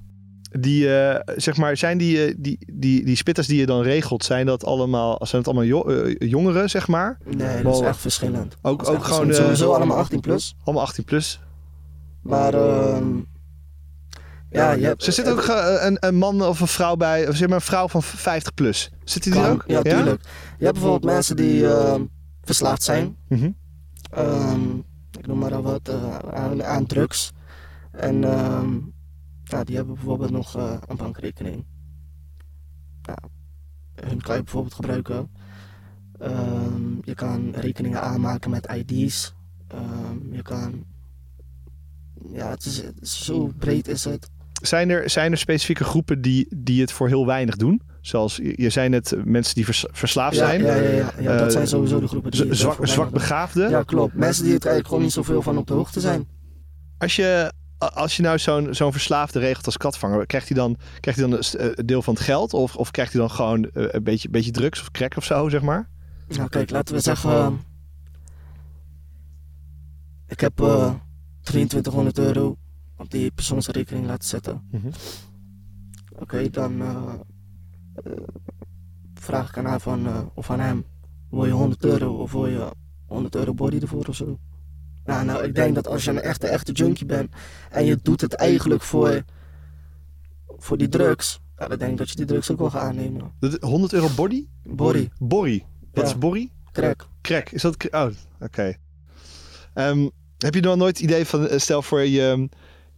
Die, 0.59 0.97
eh, 0.97 1.19
zeg 1.35 1.57
maar, 1.57 1.77
zijn 1.77 1.97
die, 1.97 2.25
eh, 2.25 2.35
die, 2.37 2.57
die, 2.73 3.05
die 3.05 3.15
spitters 3.15 3.47
die 3.47 3.59
je 3.59 3.65
dan 3.65 3.81
regelt, 3.81 4.23
zijn 4.23 4.45
dat 4.45 4.65
allemaal, 4.65 5.17
zijn 5.19 5.41
het 5.41 5.45
allemaal 5.51 5.67
jo- 5.67 5.87
eh, 5.87 6.29
jongeren, 6.29 6.69
zeg 6.69 6.87
maar? 6.87 7.17
Nee, 7.25 7.63
dat 7.63 7.75
is 7.75 7.81
echt 7.81 7.97
verschillend. 7.97 8.57
Ook, 8.61 8.79
Dat 8.79 8.87
ook 8.89 8.95
echt 8.95 9.05
gewoon... 9.05 9.25
verschillend. 9.25 9.57
Sowieso 9.57 9.73
allemaal 9.73 9.97
18 9.97 10.19
plus. 10.19 10.55
Allemaal 10.63 10.83
18 10.83 11.03
plus. 11.03 11.39
Maar 12.21 12.53
ehm 12.53 13.05
ja, 14.53 14.71
je 14.71 14.85
hebt... 14.85 15.03
Ze 15.03 15.11
zit 15.11 15.29
ook 15.29 15.47
een, 15.81 15.97
een 15.99 16.15
man 16.15 16.43
of 16.43 16.59
een 16.59 16.67
vrouw 16.67 16.95
bij, 16.95 17.27
of 17.29 17.35
zeg 17.35 17.47
maar 17.47 17.57
een 17.57 17.63
vrouw 17.63 17.87
van 17.87 18.03
50 18.03 18.53
plus. 18.53 18.91
Zit 19.03 19.23
die 19.23 19.35
er 19.35 19.49
ook? 19.49 19.63
Ja, 19.67 19.81
tuurlijk. 19.81 20.21
Je 20.57 20.65
hebt 20.65 20.73
bijvoorbeeld 20.77 21.13
mensen 21.13 21.35
die 21.35 21.67
ehm, 21.67 22.01
verslaafd 22.43 22.83
zijn. 22.83 23.15
Ehm, 24.11 24.59
ik 25.23 25.29
noem 25.29 25.37
maar 25.37 25.61
wat, 25.61 25.89
eh, 25.89 26.17
aan, 26.63 26.85
drugs. 26.85 27.31
En 27.91 28.23
ehm, 28.23 28.79
die 29.63 29.75
hebben 29.75 29.93
bijvoorbeeld 29.93 30.31
nog 30.31 30.55
eh, 30.55 30.77
een 30.87 30.95
bankrekening. 30.95 31.65
Hun 33.95 34.21
kan 34.21 34.35
je 34.35 34.43
bijvoorbeeld 34.43 34.73
gebruiken. 34.73 35.31
Ehm, 36.19 36.95
je 37.01 37.15
kan 37.15 37.51
rekeningen 37.51 38.01
aanmaken 38.01 38.49
met 38.49 38.71
ID's. 38.71 39.33
Ehm, 39.67 40.33
je 40.33 40.41
kan... 40.41 40.85
Ja, 42.31 42.49
het 42.49 42.65
is 42.65 43.25
zo 43.25 43.51
breed 43.57 43.87
is 43.87 44.03
het. 44.03 44.29
Zijn 44.61 44.89
er, 44.89 45.09
zijn 45.09 45.31
er 45.31 45.37
specifieke 45.37 45.83
groepen 45.83 46.21
die, 46.21 46.47
die 46.55 46.81
het 46.81 46.91
voor 46.91 47.07
heel 47.07 47.25
weinig 47.25 47.55
doen? 47.55 47.81
Zoals, 48.03 48.35
je 48.35 48.53
je 48.57 48.69
zei 48.69 48.89
net, 48.89 49.11
eh, 49.11 49.23
mensen 49.23 49.55
die 49.55 49.65
vers- 49.65 49.85
verslaafd 49.91 50.35
Ja, 50.35 50.45
zijn. 50.47 50.61
ja, 50.61 50.75
ja, 50.75 50.89
ja. 50.89 51.13
Ja, 51.19 51.37
dat 51.37 51.47
Eh, 51.47 51.51
zijn 51.53 51.67
sowieso 51.67 51.99
de 51.99 52.07
groepen 52.07 52.31
die 52.31 52.53
zwak, 52.53 52.87
zwak 52.87 53.09
begaafden. 53.11 53.69
Ja, 53.69 53.83
klopt. 53.83 54.13
Mensen 54.15 54.43
die 54.43 54.53
het 54.53 54.61
eigenlijk 54.65 54.87
gewoon 54.87 55.03
niet 55.03 55.13
zoveel 55.13 55.41
van 55.41 55.57
op 55.57 55.67
de 55.67 55.73
hoogte 55.73 55.99
zijn. 55.99 56.27
Als 56.97 57.15
je, 57.15 57.51
als 57.77 58.15
je 58.15 58.21
nou 58.23 58.39
zo'n 58.39 58.73
zo'n 58.73 58.91
verslaafde 58.91 59.39
regelt 59.39 59.65
als 59.65 59.77
katvanger, 59.77 60.25
krijgt 60.25 60.47
hij 60.49 60.57
dan, 60.57 60.77
krijgt 60.99 61.19
hij 61.19 61.29
dan 61.29 61.39
een 61.39 61.59
eh, 61.75 61.85
deel 61.85 62.01
van 62.01 62.13
het 62.13 62.23
geld? 62.23 62.53
Of, 62.53 62.75
of 62.75 62.91
krijgt 62.91 63.11
hij 63.13 63.21
dan 63.21 63.31
gewoon 63.31 63.69
eh, 63.69 63.85
een 63.87 64.03
beetje, 64.03 64.29
beetje 64.29 64.51
drugs 64.51 64.81
of 64.81 64.91
crack 64.91 65.17
of 65.17 65.23
zo, 65.23 65.49
zeg 65.49 65.61
maar? 65.61 65.89
Nou 66.27 66.49
kijk, 66.49 66.69
laten 66.69 66.95
we 66.95 67.01
zeggen... 67.01 67.31
eh, 67.31 67.51
ik 70.27 70.39
heb 70.39 70.61
eh 70.61 70.93
2300 71.41 72.17
euro 72.17 72.57
op 72.97 73.11
die 73.11 73.31
persoonsrekening 73.31 74.05
laten 74.05 74.27
zetten. 74.27 74.67
Mhm. 74.71 74.87
Oké, 76.19 76.49
dan 76.49 76.81
eh, 76.81 76.87
eh, 76.87 77.03
vraag 79.13 79.49
ik 79.49 79.57
aan 79.57 79.65
haar 79.65 79.79
van, 79.79 80.07
eh, 80.07 80.19
of 80.33 80.49
aan 80.49 80.59
hem, 80.59 80.85
wil 81.29 81.45
je 81.45 81.51
100 81.51 81.83
euro 81.85 82.13
of 82.13 82.31
wil 82.31 82.47
je 82.47 82.71
100 83.07 83.35
euro 83.35 83.53
body 83.53 83.77
ervoor 83.79 84.05
of 84.07 84.15
zo? 84.15 84.39
Nou, 85.05 85.25
nou, 85.25 85.43
ik 85.43 85.55
denk 85.55 85.75
dat 85.75 85.87
als 85.87 86.03
je 86.03 86.09
een 86.09 86.21
echte, 86.21 86.47
echte 86.47 86.71
junkie 86.71 87.05
bent 87.05 87.31
en 87.69 87.85
je 87.85 87.97
doet 88.01 88.21
het 88.21 88.33
eigenlijk 88.33 88.81
voor, 88.81 89.23
voor 90.57 90.77
die 90.77 90.89
drugs, 90.89 91.41
ja, 91.57 91.67
dan 91.67 91.77
denk 91.77 91.91
ik 91.91 91.97
dat 91.97 92.09
je 92.09 92.15
die 92.15 92.25
drugs 92.25 92.51
ook 92.51 92.59
wel 92.59 92.69
gaat 92.69 92.81
aannemen. 92.81 93.31
Dat- 93.39 93.61
100 93.61 93.93
euro 93.93 94.07
body? 94.15 94.47
Body. 94.63 95.09
Borrie. 95.19 95.65
Wat 95.93 96.03
Ja. 96.03 96.09
is 96.09 96.17
borrie? 96.17 96.51
Crack. 96.71 97.07
Crack. 97.21 97.49
Is 97.49 97.61
dat... 97.61 97.91
Oh, 97.93 98.07
oké. 98.39 98.73
Ehm, 99.73 100.07
Heb 100.37 100.53
je 100.53 100.61
dan 100.61 100.77
nooit 100.77 100.97
het 100.97 101.05
idee 101.05 101.25
van, 101.25 101.47
eh, 101.47 101.57
stel 101.59 101.81
voor 101.81 102.01
je, 102.01 102.49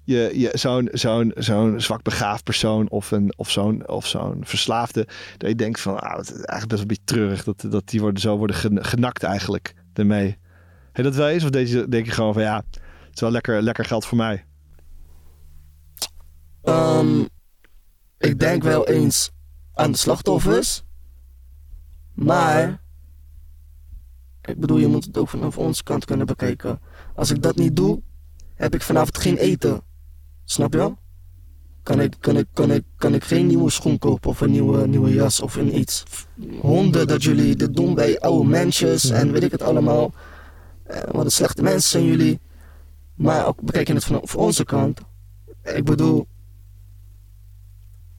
je, 0.05 0.49
zo'n 0.53 0.89
zo'n 0.91 1.31
zo'n 1.35 1.81
zwak 1.81 2.03
begaafd 2.03 2.43
persoon 2.43 2.89
of, 2.89 3.11
een, 3.11 3.33
of 3.37 3.49
zo'n 3.51 3.87
of 3.87 4.07
zo'n 4.07 4.41
verslaafde, 4.45 5.07
dat 5.37 5.49
je 5.49 5.55
denkt 5.55 5.81
van, 5.81 5.99
ah, 5.99 6.17
het 6.17 6.25
is 6.25 6.41
eigenlijk 6.41 6.67
best 6.67 6.71
wel 6.71 6.79
een 6.81 6.87
beetje 6.87 7.03
treurig 7.03 7.43
dat, 7.43 7.71
dat 7.71 7.87
die 7.87 8.01
worden, 8.01 8.21
zo 8.21 8.37
worden 8.37 8.55
gen- 8.55 8.85
genakt 8.85 9.23
eigenlijk 9.23 9.73
ermee. 9.93 10.37
Heb 10.91 11.05
dat 11.05 11.15
wel 11.15 11.29
eens? 11.29 11.43
Of 11.43 11.49
denk 11.49 11.67
je, 11.67 11.87
denk 11.87 12.07
gewoon 12.07 12.33
van, 12.33 12.41
ja, 12.41 12.55
het 12.55 13.13
is 13.13 13.19
wel 13.21 13.31
lekker, 13.31 13.61
lekker 13.61 13.85
geld 13.85 14.05
voor 14.05 14.17
mij? 14.17 14.45
Ehm, 16.63 17.21
ik 18.17 18.39
denk 18.39 18.63
wel 18.63 18.87
eens 18.87 19.31
aan 19.73 19.91
de 19.91 19.97
slachtoffers. 19.97 20.83
Maar. 22.13 22.83
Ik 24.41 24.59
bedoel, 24.59 24.77
je 24.77 24.87
moet 24.87 25.05
het 25.05 25.17
ook 25.17 25.29
vanaf 25.29 25.57
onze 25.57 25.83
kant 25.83 26.05
kunnen 26.05 26.25
bekijken. 26.25 26.79
Als 27.15 27.31
ik 27.31 27.41
dat 27.41 27.55
niet 27.55 27.75
doe, 27.75 28.01
heb 28.55 28.73
ik 28.73 28.81
vanavond 28.81 29.17
geen 29.17 29.37
eten. 29.37 29.81
Snap 30.45 30.73
je? 30.73 30.93
Kan 31.83 31.99
ik, 31.99 32.15
kan 32.19 32.37
ik, 32.37 32.45
kan 32.53 32.71
ik, 32.71 32.83
kan 32.97 33.13
ik 33.13 33.23
geen 33.23 33.47
nieuwe 33.47 33.69
schoen 33.69 33.97
kopen 33.97 34.29
of 34.29 34.41
een 34.41 34.51
nieuwe, 34.51 34.87
nieuwe 34.87 35.13
jas 35.13 35.41
of 35.41 35.55
een 35.55 35.77
iets. 35.77 36.03
Honden 36.61 37.07
dat 37.07 37.23
jullie 37.23 37.55
dit 37.55 37.75
doen 37.75 37.93
bij 37.93 38.19
oude 38.19 38.49
mensjes 38.49 39.09
en 39.09 39.31
weet 39.31 39.43
ik 39.43 39.51
het 39.51 39.61
allemaal. 39.61 40.13
Eh, 40.83 40.99
wat 41.11 41.25
een 41.25 41.31
slechte 41.31 41.63
mensen 41.63 41.89
zijn 41.89 42.05
jullie. 42.05 42.39
Maar 43.15 43.47
ook 43.47 43.61
bekijk 43.61 43.87
je 43.87 43.93
het 43.93 44.03
vanaf 44.03 44.35
onze 44.35 44.63
kant. 44.63 44.99
Ik 45.63 45.83
bedoel, 45.83 46.27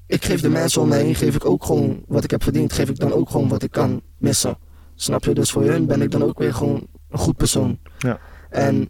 ik 0.06 0.24
geef 0.24 0.40
de 0.40 0.48
mensen 0.48 0.82
om 0.82 0.88
me 0.88 0.94
heen, 0.94 1.14
geef 1.14 1.34
ik 1.34 1.44
ook 1.44 1.64
gewoon 1.64 2.04
wat 2.06 2.24
ik 2.24 2.30
heb 2.30 2.42
verdiend, 2.42 2.72
geef 2.72 2.88
ik 2.88 2.98
dan 2.98 3.12
ook 3.12 3.30
gewoon 3.30 3.48
wat 3.48 3.62
ik 3.62 3.70
kan 3.70 4.02
missen. 4.18 4.58
Snap 4.94 5.24
je? 5.24 5.34
Dus 5.34 5.50
voor 5.50 5.62
hun 5.62 5.86
ben 5.86 6.02
ik 6.02 6.10
dan 6.10 6.22
ook 6.22 6.38
weer 6.38 6.54
gewoon 6.54 6.86
een 7.10 7.18
goed 7.18 7.36
persoon. 7.36 7.78
Ja. 7.98 8.18
En 8.50 8.88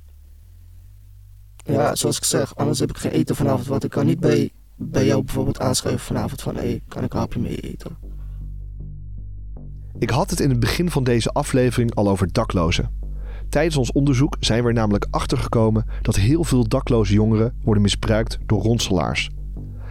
ja, 1.66 1.94
zoals 1.94 2.16
ik 2.16 2.24
zeg, 2.24 2.56
anders 2.56 2.78
heb 2.78 2.90
ik 2.90 2.96
geen 2.96 3.12
eten 3.12 3.36
vanavond. 3.36 3.66
Want 3.66 3.84
ik 3.84 3.90
kan 3.90 4.06
niet 4.06 4.20
bij, 4.20 4.50
bij 4.76 5.06
jou 5.06 5.24
bijvoorbeeld 5.24 5.60
aanschrijven 5.60 6.00
vanavond 6.00 6.42
van 6.42 6.54
hé, 6.54 6.60
hey, 6.60 6.82
kan 6.88 7.04
ik 7.04 7.12
een 7.12 7.18
hapje 7.18 7.40
mee 7.40 7.56
eten? 7.56 7.96
Ik 9.98 10.10
had 10.10 10.30
het 10.30 10.40
in 10.40 10.50
het 10.50 10.60
begin 10.60 10.90
van 10.90 11.04
deze 11.04 11.30
aflevering 11.30 11.94
al 11.94 12.08
over 12.08 12.32
daklozen. 12.32 12.90
Tijdens 13.48 13.76
ons 13.76 13.92
onderzoek 13.92 14.36
zijn 14.40 14.62
we 14.62 14.68
er 14.68 14.74
namelijk 14.74 15.06
achtergekomen 15.10 15.86
dat 16.02 16.16
heel 16.16 16.44
veel 16.44 16.68
dakloze 16.68 17.12
jongeren 17.12 17.54
worden 17.62 17.82
misbruikt 17.82 18.38
door 18.46 18.62
ronselaars. 18.62 19.30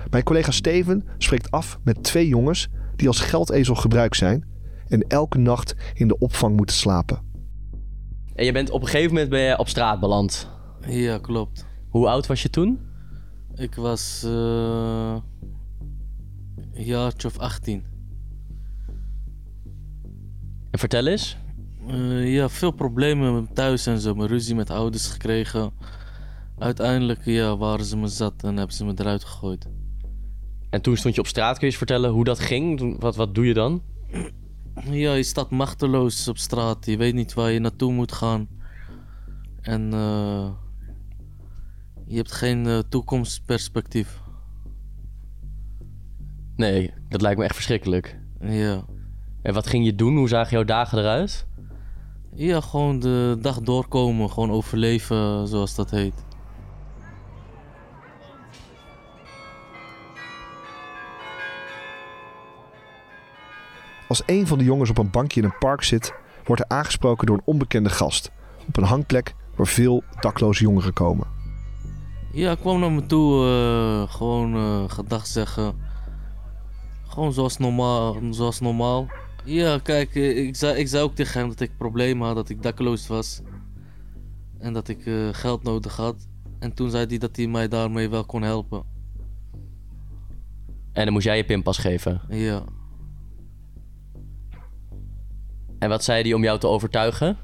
Mijn 0.09 0.23
collega 0.23 0.51
Steven 0.51 1.03
spreekt 1.17 1.51
af 1.51 1.79
met 1.83 2.03
twee 2.03 2.27
jongens 2.27 2.67
die 2.95 3.07
als 3.07 3.19
geldezel 3.19 3.75
gebruikt 3.75 4.15
zijn 4.15 4.45
en 4.87 5.01
elke 5.07 5.37
nacht 5.37 5.75
in 5.93 6.07
de 6.07 6.17
opvang 6.17 6.55
moeten 6.55 6.75
slapen. 6.75 7.21
En 8.35 8.45
je 8.45 8.51
bent 8.51 8.69
op 8.69 8.81
een 8.81 8.87
gegeven 8.87 9.13
moment 9.13 9.29
ben 9.29 9.41
je 9.41 9.57
op 9.57 9.67
straat 9.67 9.99
beland. 9.99 10.54
Ja, 10.87 11.17
klopt. 11.17 11.65
Hoe 11.89 12.07
oud 12.07 12.27
was 12.27 12.41
je 12.41 12.49
toen? 12.49 12.79
Ik 13.55 13.75
was 13.75 14.23
eh 14.23 15.17
een 16.73 16.83
jaartje 16.83 17.27
of 17.27 17.37
18. 17.37 17.83
En 20.71 20.79
vertel 20.79 21.07
eens. 21.07 21.37
Eh, 21.87 22.33
ja, 22.33 22.49
veel 22.49 22.71
problemen 22.71 23.53
thuis 23.53 23.85
en 23.85 23.99
zo. 23.99 24.15
Mijn 24.15 24.29
ruzie 24.29 24.55
met 24.55 24.69
ouders 24.69 25.07
gekregen. 25.07 25.71
Uiteindelijk 26.57 27.25
ja, 27.25 27.57
waren 27.57 27.85
ze 27.85 27.97
me 27.97 28.07
zat 28.07 28.43
en 28.43 28.57
hebben 28.57 28.75
ze 28.75 28.85
me 28.85 28.93
eruit 28.95 29.23
gegooid. 29.23 29.67
En 30.69 30.81
toen 30.81 30.97
stond 30.97 31.15
je 31.15 31.21
op 31.21 31.27
straat. 31.27 31.51
Kun 31.51 31.59
je 31.59 31.65
eens 31.65 31.77
vertellen 31.77 32.11
hoe 32.11 32.23
dat 32.23 32.39
ging? 32.39 32.99
Wat, 32.99 33.15
wat 33.15 33.35
doe 33.35 33.45
je 33.45 33.53
dan? 33.53 33.81
Ja, 34.89 35.13
je 35.13 35.23
staat 35.23 35.49
machteloos 35.49 36.27
op 36.27 36.37
straat. 36.37 36.85
Je 36.85 36.97
weet 36.97 37.13
niet 37.13 37.33
waar 37.33 37.51
je 37.51 37.59
naartoe 37.59 37.91
moet 37.91 38.11
gaan. 38.11 38.47
En 39.61 39.93
eh, 39.93 40.49
je 42.07 42.15
hebt 42.15 42.31
geen 42.31 42.67
eh, 42.67 42.79
toekomstperspectief. 42.89 44.21
Nee, 46.55 46.93
dat 47.09 47.21
lijkt 47.21 47.37
me 47.37 47.43
echt 47.43 47.55
verschrikkelijk. 47.55 48.19
Ja. 48.39 48.85
En 49.41 49.53
wat 49.53 49.67
ging 49.67 49.85
je 49.85 49.95
doen? 49.95 50.17
Hoe 50.17 50.27
zagen 50.27 50.51
jouw 50.51 50.63
dagen 50.63 50.99
eruit? 50.99 51.47
Ja, 52.33 52.61
gewoon 52.61 52.99
de 52.99 53.37
dag 53.41 53.61
doorkomen. 53.61 54.29
Gewoon 54.29 54.51
overleven, 54.51 55.47
zoals 55.47 55.75
dat 55.75 55.91
heet. 55.91 56.23
Als 64.07 64.23
een 64.25 64.47
van 64.47 64.57
de 64.57 64.63
jongens 64.63 64.89
op 64.89 64.97
een 64.97 65.09
bankje 65.09 65.39
in 65.41 65.45
een 65.45 65.57
park 65.57 65.83
zit, 65.83 66.13
wordt 66.45 66.63
hij 66.67 66.77
aangesproken 66.77 67.27
door 67.27 67.35
een 67.35 67.45
onbekende 67.45 67.89
gast 67.89 68.31
op 68.67 68.77
een 68.77 68.83
hangplek 68.83 69.35
waar 69.55 69.67
veel 69.67 70.03
dakloze 70.19 70.63
jongeren 70.63 70.93
komen. 70.93 71.34
Ja, 72.35 72.51
ik 72.51 72.59
kwam 72.59 72.79
naar 72.79 72.91
me 72.91 73.05
toe, 73.05 73.45
eh, 73.45 74.15
gewoon 74.15 74.55
eh 74.55 74.89
gedag 74.89 75.27
zeggen. 75.27 75.75
Gewoon 77.07 77.33
zoals 77.33 77.57
normaal, 77.57 78.17
zoals 78.29 78.59
normaal. 78.59 79.07
Ja, 79.43 79.79
kijk, 79.79 80.15
eh, 80.15 80.37
ik 80.37 80.55
zei, 80.55 80.79
ik 80.79 80.87
zei 80.87 81.03
ook 81.03 81.15
tegen 81.15 81.39
hem 81.39 81.49
dat 81.49 81.59
ik 81.59 81.77
problemen 81.77 82.27
had, 82.27 82.35
dat 82.35 82.49
ik 82.49 82.63
dakloos 82.63 83.07
was. 83.07 83.41
En 84.59 84.73
dat 84.73 84.87
ik 84.87 85.09
geld 85.31 85.63
nodig 85.63 85.95
had. 85.95 86.27
En 86.59 86.73
toen 86.73 86.89
zei 86.89 87.05
hij 87.05 87.17
dat 87.17 87.35
hij 87.35 87.47
mij 87.47 87.67
daarmee 87.67 88.09
wel 88.09 88.25
kon 88.25 88.41
helpen. 88.41 88.83
En 90.91 91.03
dan 91.03 91.13
moest 91.13 91.25
jij 91.25 91.37
je 91.37 91.45
pinpas 91.45 91.77
geven. 91.77 92.21
Ja. 92.29 92.63
En 95.79 95.89
wat 95.89 96.03
zei 96.03 96.21
hij 96.21 96.33
om 96.33 96.43
jou 96.43 96.59
te 96.59 96.67
overtuigen? 96.67 97.37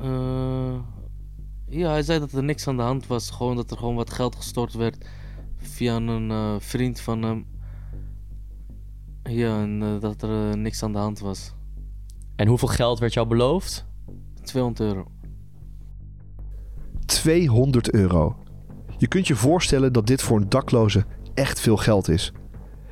Eh, 0.00 0.37
ja, 1.68 1.90
hij 1.90 2.02
zei 2.02 2.18
dat 2.18 2.32
er 2.32 2.44
niks 2.44 2.68
aan 2.68 2.76
de 2.76 2.82
hand 2.82 3.06
was. 3.06 3.30
Gewoon 3.30 3.56
dat 3.56 3.70
er 3.70 3.76
gewoon 3.76 3.94
wat 3.94 4.12
geld 4.12 4.36
gestort 4.36 4.72
werd 4.72 5.04
via 5.56 5.96
een 5.96 6.30
eh, 6.30 6.54
vriend 6.58 7.00
van 7.00 7.22
hem. 7.22 7.46
Ja, 9.22 9.60
en 9.60 9.82
eh, 9.82 10.00
dat 10.00 10.22
er 10.22 10.50
eh, 10.50 10.56
niks 10.56 10.82
aan 10.82 10.92
de 10.92 10.98
hand 10.98 11.18
was. 11.18 11.52
En 12.36 12.48
hoeveel 12.48 12.68
geld 12.68 12.98
werd 12.98 13.12
jou 13.12 13.26
beloofd? 13.26 13.86
200 14.42 14.80
euro. 14.80 15.06
200 17.06 17.92
euro. 17.92 18.36
Je 18.98 19.06
kunt 19.06 19.26
je 19.26 19.36
voorstellen 19.36 19.92
dat 19.92 20.06
dit 20.06 20.22
voor 20.22 20.36
een 20.36 20.48
dakloze 20.48 21.04
echt 21.34 21.60
veel 21.60 21.76
geld 21.76 22.08
is. 22.08 22.32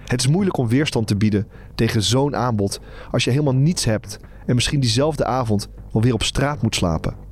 Het 0.05 0.21
is 0.21 0.27
moeilijk 0.27 0.57
om 0.57 0.69
weerstand 0.69 1.07
te 1.07 1.17
bieden 1.17 1.49
tegen 1.75 2.03
zo'n 2.03 2.37
aanbod 2.37 2.81
als 3.11 3.25
je 3.25 3.31
helemaal 3.31 3.55
niets 3.55 3.85
hebt 3.85 4.19
en 4.47 4.55
misschien 4.55 4.81
diezelfde 4.81 5.25
avond 5.25 5.69
wel 5.93 6.03
weer 6.03 6.15
op 6.15 6.23
straat 6.23 6.63
moet 6.63 6.75
slapen. 6.75 7.26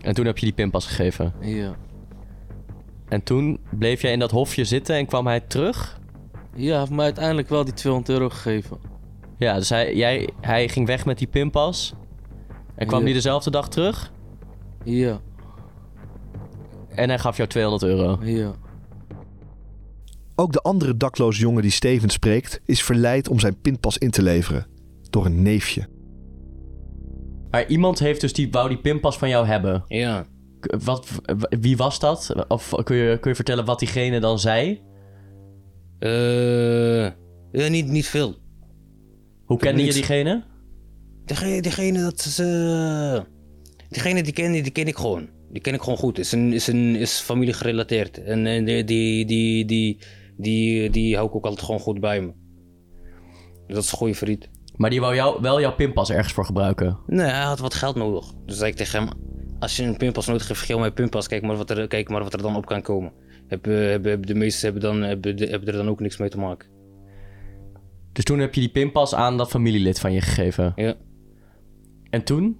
En 0.00 0.14
toen 0.14 0.26
heb 0.26 0.38
je 0.38 0.44
die 0.46 0.54
pinpas 0.54 0.86
gegeven. 0.86 1.32
Ja. 1.40 1.74
En 3.08 3.22
toen 3.22 3.60
bleef 3.70 4.02
jij 4.02 4.12
in 4.12 4.18
dat 4.18 4.30
hofje 4.30 4.64
zitten 4.64 4.96
en 4.96 5.06
kwam 5.06 5.26
hij 5.26 5.40
terug? 5.40 6.00
Ja, 6.54 6.70
hij 6.70 6.78
heeft 6.78 6.90
mij 6.90 7.04
uiteindelijk 7.04 7.48
wel 7.48 7.64
die 7.64 7.74
200 7.74 8.12
euro 8.12 8.28
gegeven. 8.28 8.78
Ja, 9.36 9.54
dus 9.54 9.68
hij, 9.68 9.96
jij, 9.96 10.28
hij 10.40 10.68
ging 10.68 10.86
weg 10.86 11.04
met 11.04 11.18
die 11.18 11.26
pinpas. 11.26 11.94
En 12.74 12.86
kwam 12.86 12.98
Ja. 12.98 13.04
die 13.04 13.14
dezelfde 13.14 13.50
dag 13.50 13.68
terug? 13.68 14.12
Ja. 14.84 15.20
En 16.88 17.08
hij 17.08 17.18
gaf 17.18 17.36
jou 17.36 17.48
200 17.48 17.82
euro. 17.82 18.18
Ja. 18.22 18.52
Ook 20.34 20.52
de 20.52 20.60
andere 20.60 20.96
dakloze 20.96 21.40
jongen 21.40 21.62
die 21.62 21.70
Steven 21.70 22.08
spreekt 22.08 22.60
is 22.64 22.82
verleid 22.82 23.28
om 23.28 23.38
zijn 23.38 23.60
pinpas 23.60 23.98
in 23.98 24.10
te 24.10 24.22
leveren 24.22 24.66
door 25.10 25.24
een 25.26 25.42
neefje. 25.42 25.88
Maar 27.50 27.68
iemand 27.68 27.98
heeft 27.98 28.20
dus 28.20 28.32
die, 28.32 28.50
wou 28.50 28.68
die 28.68 28.78
pinpas 28.78 29.18
van 29.18 29.28
jou 29.28 29.46
hebben. 29.46 29.84
Ja. 29.86 30.26
Wat, 30.84 31.08
wie 31.60 31.76
was 31.76 31.98
dat? 31.98 32.34
Of 32.48 32.74
kun 32.84 32.96
je, 32.96 33.18
kun 33.18 33.30
je 33.30 33.36
vertellen 33.36 33.64
wat 33.64 33.78
diegene 33.78 34.20
dan 34.20 34.38
zei? 34.38 34.80
Eh, 35.98 37.04
ja, 37.52 37.68
niet, 37.68 37.86
niet 37.86 38.06
veel. 38.06 38.34
Hoe 39.44 39.58
kende 39.58 39.84
je 39.84 39.92
diegene? 39.92 40.44
Diegene, 41.24 41.62
diegene 41.62 42.00
dat 42.02 42.18
is... 42.18 42.38
eh, 42.38 43.20
diegene 43.88 44.22
die 44.22 44.32
ken, 44.32 44.52
die 44.52 44.70
ken 44.70 44.86
ik 44.86 44.96
gewoon. 44.96 45.28
Die 45.52 45.62
ken 45.62 45.74
ik 45.74 45.80
gewoon 45.82 45.98
goed. 45.98 46.18
Is, 46.18 46.32
een, 46.32 46.52
is, 46.52 46.66
een, 46.66 46.96
is 46.96 47.18
familie 47.18 47.54
gerelateerd. 47.54 48.22
En, 48.22 48.46
en 48.46 48.64
die, 48.64 48.84
die, 48.84 49.26
die, 49.26 49.64
die, 49.64 49.98
die, 50.36 50.90
die 50.90 51.14
hou 51.14 51.28
ik 51.28 51.34
ook 51.34 51.44
altijd 51.44 51.64
gewoon 51.64 51.80
goed 51.80 52.00
bij 52.00 52.20
me. 52.20 52.32
Dat 53.66 53.82
is 53.82 53.92
een 53.92 53.98
goede 53.98 54.14
vriend. 54.14 54.48
Maar 54.80 54.90
die 54.90 55.00
wou 55.00 55.14
jou, 55.14 55.40
wel 55.40 55.60
jouw 55.60 55.74
pinpas 55.74 56.10
ergens 56.10 56.32
voor 56.32 56.44
gebruiken. 56.44 56.98
Nee, 57.06 57.26
hij 57.26 57.42
had 57.44 57.58
wat 57.58 57.74
geld 57.74 57.96
nodig. 57.96 58.26
Dus 58.46 58.56
zei 58.58 58.70
ik 58.70 58.76
tegen 58.76 58.98
hem, 59.00 59.10
als 59.58 59.76
je 59.76 59.82
een 59.82 59.96
pinpas 59.96 60.26
nodig 60.26 60.48
hebt, 60.48 60.58
geef 60.60 60.76
mij 60.78 60.90
pinpas. 60.90 61.28
Kijk 61.28 61.42
maar 61.42 61.56
wat 61.56 61.70
er, 61.70 61.86
kijk 61.88 62.08
maar 62.08 62.22
wat 62.22 62.32
er 62.32 62.42
dan 62.42 62.56
op 62.56 62.66
kan 62.66 62.82
komen. 62.82 63.12
Heb, 63.46 63.66
eh, 63.66 63.72
hebben, 63.74 64.10
hebben 64.10 64.26
de 64.26 64.34
meesten 64.34 64.64
hebben, 64.72 64.82
dan, 64.82 65.02
hebben, 65.02 65.36
de- 65.36 65.46
hebben 65.46 65.68
er 65.68 65.74
dan 65.74 65.88
ook 65.88 66.00
niks 66.00 66.16
mee 66.16 66.28
te 66.28 66.38
maken. 66.38 66.68
Dus 68.12 68.24
toen 68.24 68.38
heb 68.38 68.54
je 68.54 68.60
die 68.60 68.70
pinpas 68.70 69.14
aan 69.14 69.36
dat 69.36 69.48
familielid 69.50 70.00
van 70.00 70.12
je 70.12 70.20
gegeven. 70.20 70.72
Ja. 70.76 70.94
En 72.10 72.24
toen? 72.24 72.58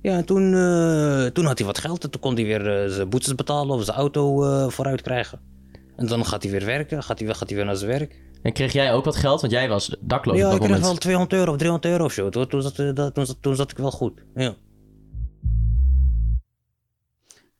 Ja, 0.00 0.16
en 0.16 0.24
toen, 0.24 0.54
eh, 0.54 1.26
toen 1.26 1.44
had 1.44 1.58
hij 1.58 1.66
wat 1.66 1.78
geld 1.78 2.04
en 2.04 2.10
toen 2.10 2.20
kon 2.20 2.34
hij 2.34 2.44
weer 2.44 2.82
eh, 2.82 2.90
zijn 2.90 3.08
boetes 3.08 3.34
betalen 3.34 3.74
of 3.76 3.84
zijn 3.84 3.96
auto 3.96 4.44
eh, 4.44 4.68
vooruit 4.68 5.02
krijgen. 5.02 5.40
En 5.96 6.06
dan 6.06 6.24
gaat 6.26 6.42
hij 6.42 6.52
weer 6.52 6.64
werken, 6.64 7.02
gaat 7.02 7.18
hij, 7.18 7.26
weer- 7.26 7.36
gaat 7.36 7.48
hij 7.48 7.56
weer 7.56 7.66
naar 7.66 7.76
zijn 7.76 7.90
werk. 7.90 8.20
En 8.42 8.52
kreeg 8.52 8.72
jij 8.72 8.92
ook 8.92 9.04
wat 9.04 9.16
geld? 9.16 9.40
Want 9.40 9.52
jij 9.52 9.68
was 9.68 9.96
dakloos 10.00 10.36
ja, 10.36 10.46
op 10.46 10.52
ik 10.54 10.58
dat 10.58 10.68
kreeg 10.68 10.80
moment. 10.80 10.90
wel 10.92 10.96
200 11.28 11.32
euro 11.32 11.50
of 11.52 11.56
300 11.58 11.92
euro 11.92 12.04
of 12.04 12.12
zo. 12.12 12.28
Toen, 12.28 12.46
toen, 12.48 12.62
zat, 12.62 12.78
eh, 12.78 12.94
dat- 12.94 13.14
toen, 13.14 13.26
zat, 13.26 13.36
toen 13.40 13.56
zat 13.56 13.70
ik 13.70 13.76
wel 13.76 13.90
goed. 13.90 14.24
Ja. 14.34 14.54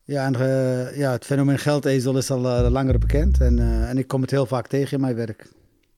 Ja, 0.05 0.25
en, 0.25 0.35
eh, 0.35 0.97
ja, 0.97 1.11
het 1.11 1.25
fenomeen 1.25 1.59
geldezel 1.59 2.17
is 2.17 2.31
al 2.31 2.45
eh, 2.49 2.71
langer 2.71 2.99
bekend. 2.99 3.39
En, 3.39 3.59
eh, 3.59 3.89
en 3.89 3.97
ik 3.97 4.07
kom 4.07 4.21
het 4.21 4.31
heel 4.31 4.45
vaak 4.45 4.67
tegen 4.67 4.93
in 4.93 5.01
mijn 5.01 5.15
werk. 5.15 5.51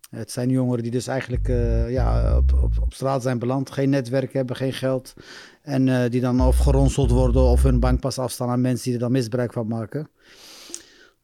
Het 0.10 0.32
zijn 0.32 0.50
jongeren 0.50 0.82
die 0.84 0.92
dus 0.92 1.08
eigenlijk 1.08 1.50
eh, 1.50 1.92
ja, 1.92 2.38
op, 2.38 2.54
op, 2.64 2.72
op 2.82 2.94
straat 2.94 3.22
zijn 3.22 3.40
beland. 3.40 3.72
Geen 3.72 3.90
netwerk 3.90 4.34
hebben, 4.34 4.56
geen 4.56 4.74
geld. 4.74 5.14
En 5.62 5.90
eh, 5.90 6.10
die 6.10 6.22
dan 6.22 6.42
of 6.42 6.58
geronseld 6.58 7.12
worden 7.12 7.42
of 7.42 7.64
hun 7.64 7.80
bankpas 7.80 8.20
afstaan 8.20 8.50
aan 8.50 8.62
mensen 8.62 8.84
die 8.84 8.94
er 8.94 9.00
dan 9.00 9.12
misbruik 9.12 9.54
van 9.54 9.68
maken. 9.68 10.10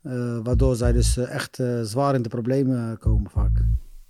Eh, 0.01 0.37
waardoor 0.43 0.75
zij 0.75 0.91
dus 0.91 1.17
eh, 1.17 1.33
echt 1.33 1.59
eh, 1.59 1.81
zwaar 1.81 2.15
in 2.15 2.21
de 2.21 2.29
problemen 2.29 2.97
komen 2.97 3.31
vaak. 3.31 3.63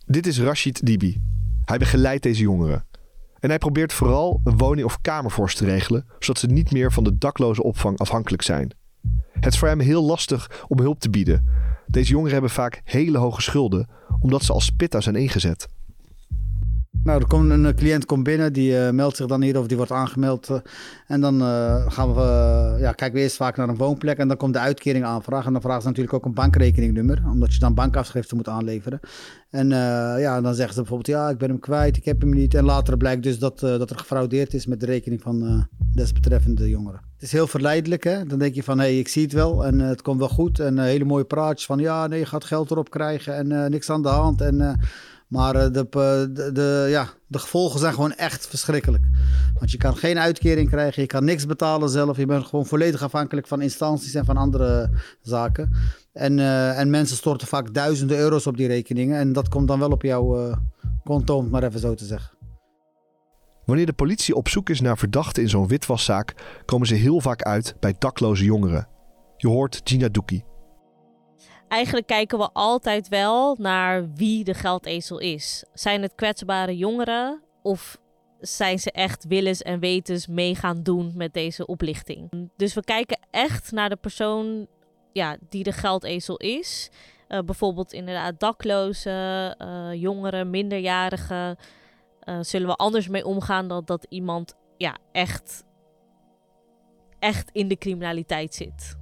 Dit 0.05 0.27
is 0.27 0.39
Rashid 0.39 0.85
Dibi. 0.85 1.21
Hij 1.65 1.77
begeleidt 1.77 2.23
deze 2.23 2.41
jongeren. 2.41 2.85
En 3.39 3.49
hij 3.49 3.57
probeert 3.57 3.93
vooral 3.93 4.41
een 4.43 4.57
woning 4.57 4.85
of 4.85 5.01
kamer 5.01 5.31
voor 5.31 5.49
ze 5.49 5.57
te 5.57 5.65
regelen, 5.65 6.05
zodat 6.19 6.39
ze 6.41 6.47
niet 6.47 6.71
meer 6.71 6.91
van 6.91 7.03
de 7.03 7.17
dakloze 7.17 7.63
opvang 7.63 7.97
afhankelijk 7.97 8.41
zijn. 8.41 8.71
Het 9.31 9.53
is 9.53 9.59
voor 9.59 9.67
hem 9.67 9.79
heel 9.79 10.03
lastig 10.03 10.65
om 10.67 10.79
hulp 10.79 10.99
te 10.99 11.09
bieden. 11.09 11.47
Deze 11.87 12.11
jongeren 12.11 12.33
hebben 12.33 12.51
vaak 12.51 12.81
hele 12.83 13.17
hoge 13.17 13.41
schulden, 13.41 13.89
omdat 14.19 14.43
ze 14.43 14.53
als 14.53 14.65
spitta 14.65 15.01
zijn 15.01 15.15
ingezet. 15.15 15.67
Nou, 17.03 17.23
een 17.29 17.65
eh, 17.65 17.73
cliënt 17.73 18.05
komt 18.05 18.23
binnen, 18.23 18.53
die 18.53 18.77
eh, 18.77 18.91
meldt 18.91 19.15
zich 19.15 19.25
dan 19.25 19.41
hier 19.41 19.59
of 19.59 19.67
die 19.67 19.77
wordt 19.77 19.91
aangemeld. 19.91 20.49
eh, 20.49 20.57
en 21.07 21.21
dan 21.21 21.41
gaan 21.91 22.13
we, 22.13 22.21
ja, 22.79 22.91
kijken 22.91 23.13
we 23.13 23.23
eerst 23.23 23.35
vaak 23.35 23.57
naar 23.57 23.69
een 23.69 23.77
woonplek 23.77 24.17
en 24.17 24.27
dan 24.27 24.37
komt 24.37 24.53
de 24.53 24.59
uitkering 24.59 25.05
aanvraag. 25.05 25.45
En 25.45 25.51
dan 25.51 25.61
vragen 25.61 25.81
ze 25.81 25.87
natuurlijk 25.87 26.15
ook 26.15 26.25
een 26.25 26.33
bankrekeningnummer, 26.33 27.21
omdat 27.31 27.53
je 27.53 27.59
dan 27.59 27.73
bankafschriften 27.73 28.37
moet 28.37 28.47
aanleveren. 28.47 28.99
En 29.49 29.69
ja, 30.19 30.41
dan 30.41 30.55
zeggen 30.55 30.73
ze 30.73 30.79
bijvoorbeeld, 30.79 31.17
ja, 31.17 31.29
ik 31.29 31.37
ben 31.37 31.49
hem 31.49 31.59
kwijt, 31.59 31.97
ik 31.97 32.05
heb 32.05 32.21
hem 32.21 32.33
niet. 32.33 32.53
En 32.53 32.63
later 32.63 32.97
blijkt 32.97 33.23
dus 33.23 33.39
dat, 33.39 33.59
dat 33.59 33.89
er 33.89 33.97
gefraudeerd 33.97 34.53
is 34.53 34.65
met 34.65 34.79
de 34.79 34.85
rekening 34.85 35.21
van 35.21 35.67
desbetreffende 35.93 36.69
jongeren. 36.69 37.01
Het 37.13 37.23
is 37.23 37.31
heel 37.31 37.47
verleidelijk, 37.47 38.03
hè. 38.03 38.25
Dan 38.25 38.39
denk 38.39 38.55
je 38.55 38.63
van, 38.63 38.79
hé, 38.79 38.85
hey, 38.85 38.99
ik 38.99 39.07
zie 39.07 39.23
het 39.23 39.33
wel 39.33 39.65
en 39.65 39.79
het 39.79 40.01
komt 40.01 40.19
wel 40.19 40.29
goed. 40.29 40.59
En 40.59 40.79
hele 40.79 41.05
mooie 41.05 41.25
praatjes 41.25 41.65
van, 41.65 41.79
ja, 41.79 42.07
nee, 42.07 42.19
je 42.19 42.25
gaat 42.25 42.45
geld 42.45 42.71
erop 42.71 42.89
krijgen 42.89 43.35
en 43.35 43.71
niks 43.71 43.89
aan 43.89 44.01
de 44.01 44.09
hand. 44.09 44.41
En... 44.41 44.79
eh, 45.31 45.37
maar 45.37 45.55
eh, 45.55 45.71
de, 45.71 45.87
de, 46.33 46.49
de, 46.53 46.87
ja, 46.89 47.09
de 47.27 47.39
gevolgen 47.39 47.79
zijn 47.79 47.93
gewoon 47.93 48.13
echt 48.13 48.47
verschrikkelijk. 48.47 49.03
Want 49.59 49.71
je 49.71 49.77
kan 49.77 49.97
geen 49.97 50.19
uitkering 50.19 50.69
krijgen, 50.69 51.01
je 51.01 51.07
kan 51.07 51.23
niks 51.23 51.45
betalen 51.45 51.89
zelf. 51.89 52.17
Je 52.17 52.25
bent 52.25 52.45
gewoon 52.45 52.65
volledig 52.65 53.03
afhankelijk 53.03 53.47
van 53.47 53.61
instanties 53.61 54.13
en 54.13 54.25
van 54.25 54.37
andere 54.37 54.89
zaken. 55.21 55.71
En, 56.13 56.39
eh, 56.39 56.79
en 56.79 56.89
mensen 56.89 57.17
storten 57.17 57.47
vaak 57.47 57.73
duizenden 57.73 58.17
euro's 58.17 58.47
op 58.47 58.57
die 58.57 58.67
rekeningen. 58.67 59.17
En 59.17 59.33
dat 59.33 59.49
komt 59.49 59.67
dan 59.67 59.79
wel 59.79 59.91
op 59.91 60.01
jouw 60.01 60.37
eh, 60.37 60.57
konto, 61.03 61.35
om 61.35 61.43
het 61.43 61.51
maar 61.51 61.63
even 61.63 61.79
zo 61.79 61.93
te 61.93 62.05
zeggen. 62.05 62.37
Wanneer 63.65 63.85
de 63.85 63.93
politie 63.93 64.35
op 64.35 64.47
zoek 64.47 64.69
is 64.69 64.81
naar 64.81 64.97
verdachten 64.97 65.43
in 65.43 65.49
zo'n 65.49 65.67
witwaszaak, 65.67 66.33
komen 66.65 66.87
ze 66.87 66.95
heel 66.95 67.21
vaak 67.21 67.41
uit 67.41 67.75
bij 67.79 67.95
dakloze 67.99 68.43
jongeren. 68.43 68.87
Je 69.37 69.47
hoort 69.47 69.81
Gina 69.83 70.09
Doekie. 70.09 70.50
Eigenlijk 71.71 72.07
kijken 72.07 72.37
we 72.37 72.49
altijd 72.53 73.07
wel 73.07 73.55
naar 73.59 74.13
wie 74.13 74.43
de 74.43 74.53
geldezel 74.53 75.19
is. 75.19 75.63
Zijn 75.73 76.01
het 76.01 76.15
kwetsbare 76.15 76.77
jongeren 76.77 77.41
of 77.61 77.97
zijn 78.39 78.79
ze 78.79 78.91
echt 78.91 79.25
willens 79.27 79.61
en 79.61 79.79
wetens 79.79 80.27
mee 80.27 80.55
gaan 80.55 80.83
doen 80.83 81.11
met 81.15 81.33
deze 81.33 81.65
oplichting? 81.65 82.49
Dus 82.57 82.73
we 82.73 82.83
kijken 82.83 83.19
echt 83.29 83.71
naar 83.71 83.89
de 83.89 83.95
persoon 83.95 84.67
ja, 85.13 85.37
die 85.49 85.63
de 85.63 85.71
geldezel 85.71 86.37
is. 86.37 86.89
Eh, 87.27 87.39
bijvoorbeeld 87.39 87.93
inderdaad 87.93 88.39
daklozen, 88.39 89.57
eh, 89.57 89.93
jongeren, 89.93 90.49
minderjarigen. 90.49 91.57
Eh, 92.19 92.37
zullen 92.41 92.67
we 92.67 92.75
anders 92.75 93.07
mee 93.07 93.25
omgaan 93.25 93.67
dan 93.67 93.85
dat 93.85 94.05
iemand 94.09 94.55
ja, 94.77 94.97
echt, 95.11 95.63
echt 97.19 97.49
in 97.51 97.67
de 97.67 97.77
criminaliteit 97.77 98.53
zit? 98.53 98.99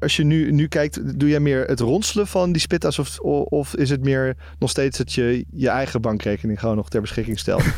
Als 0.00 0.16
je 0.16 0.24
nu, 0.24 0.52
nu 0.52 0.68
kijkt, 0.68 1.18
doe 1.18 1.28
jij 1.28 1.40
meer 1.40 1.64
het 1.64 1.80
ronselen 1.80 2.26
van 2.26 2.52
die 2.52 2.60
spitta's 2.60 2.98
of, 2.98 3.18
of 3.48 3.74
is 3.76 3.90
het 3.90 4.04
meer 4.04 4.36
nog 4.58 4.70
steeds 4.70 4.98
dat 4.98 5.12
je 5.12 5.44
je 5.50 5.68
eigen 5.68 6.00
bankrekening 6.00 6.60
gewoon 6.60 6.76
nog 6.76 6.88
ter 6.88 7.00
beschikking 7.00 7.38
stelt? 7.38 7.64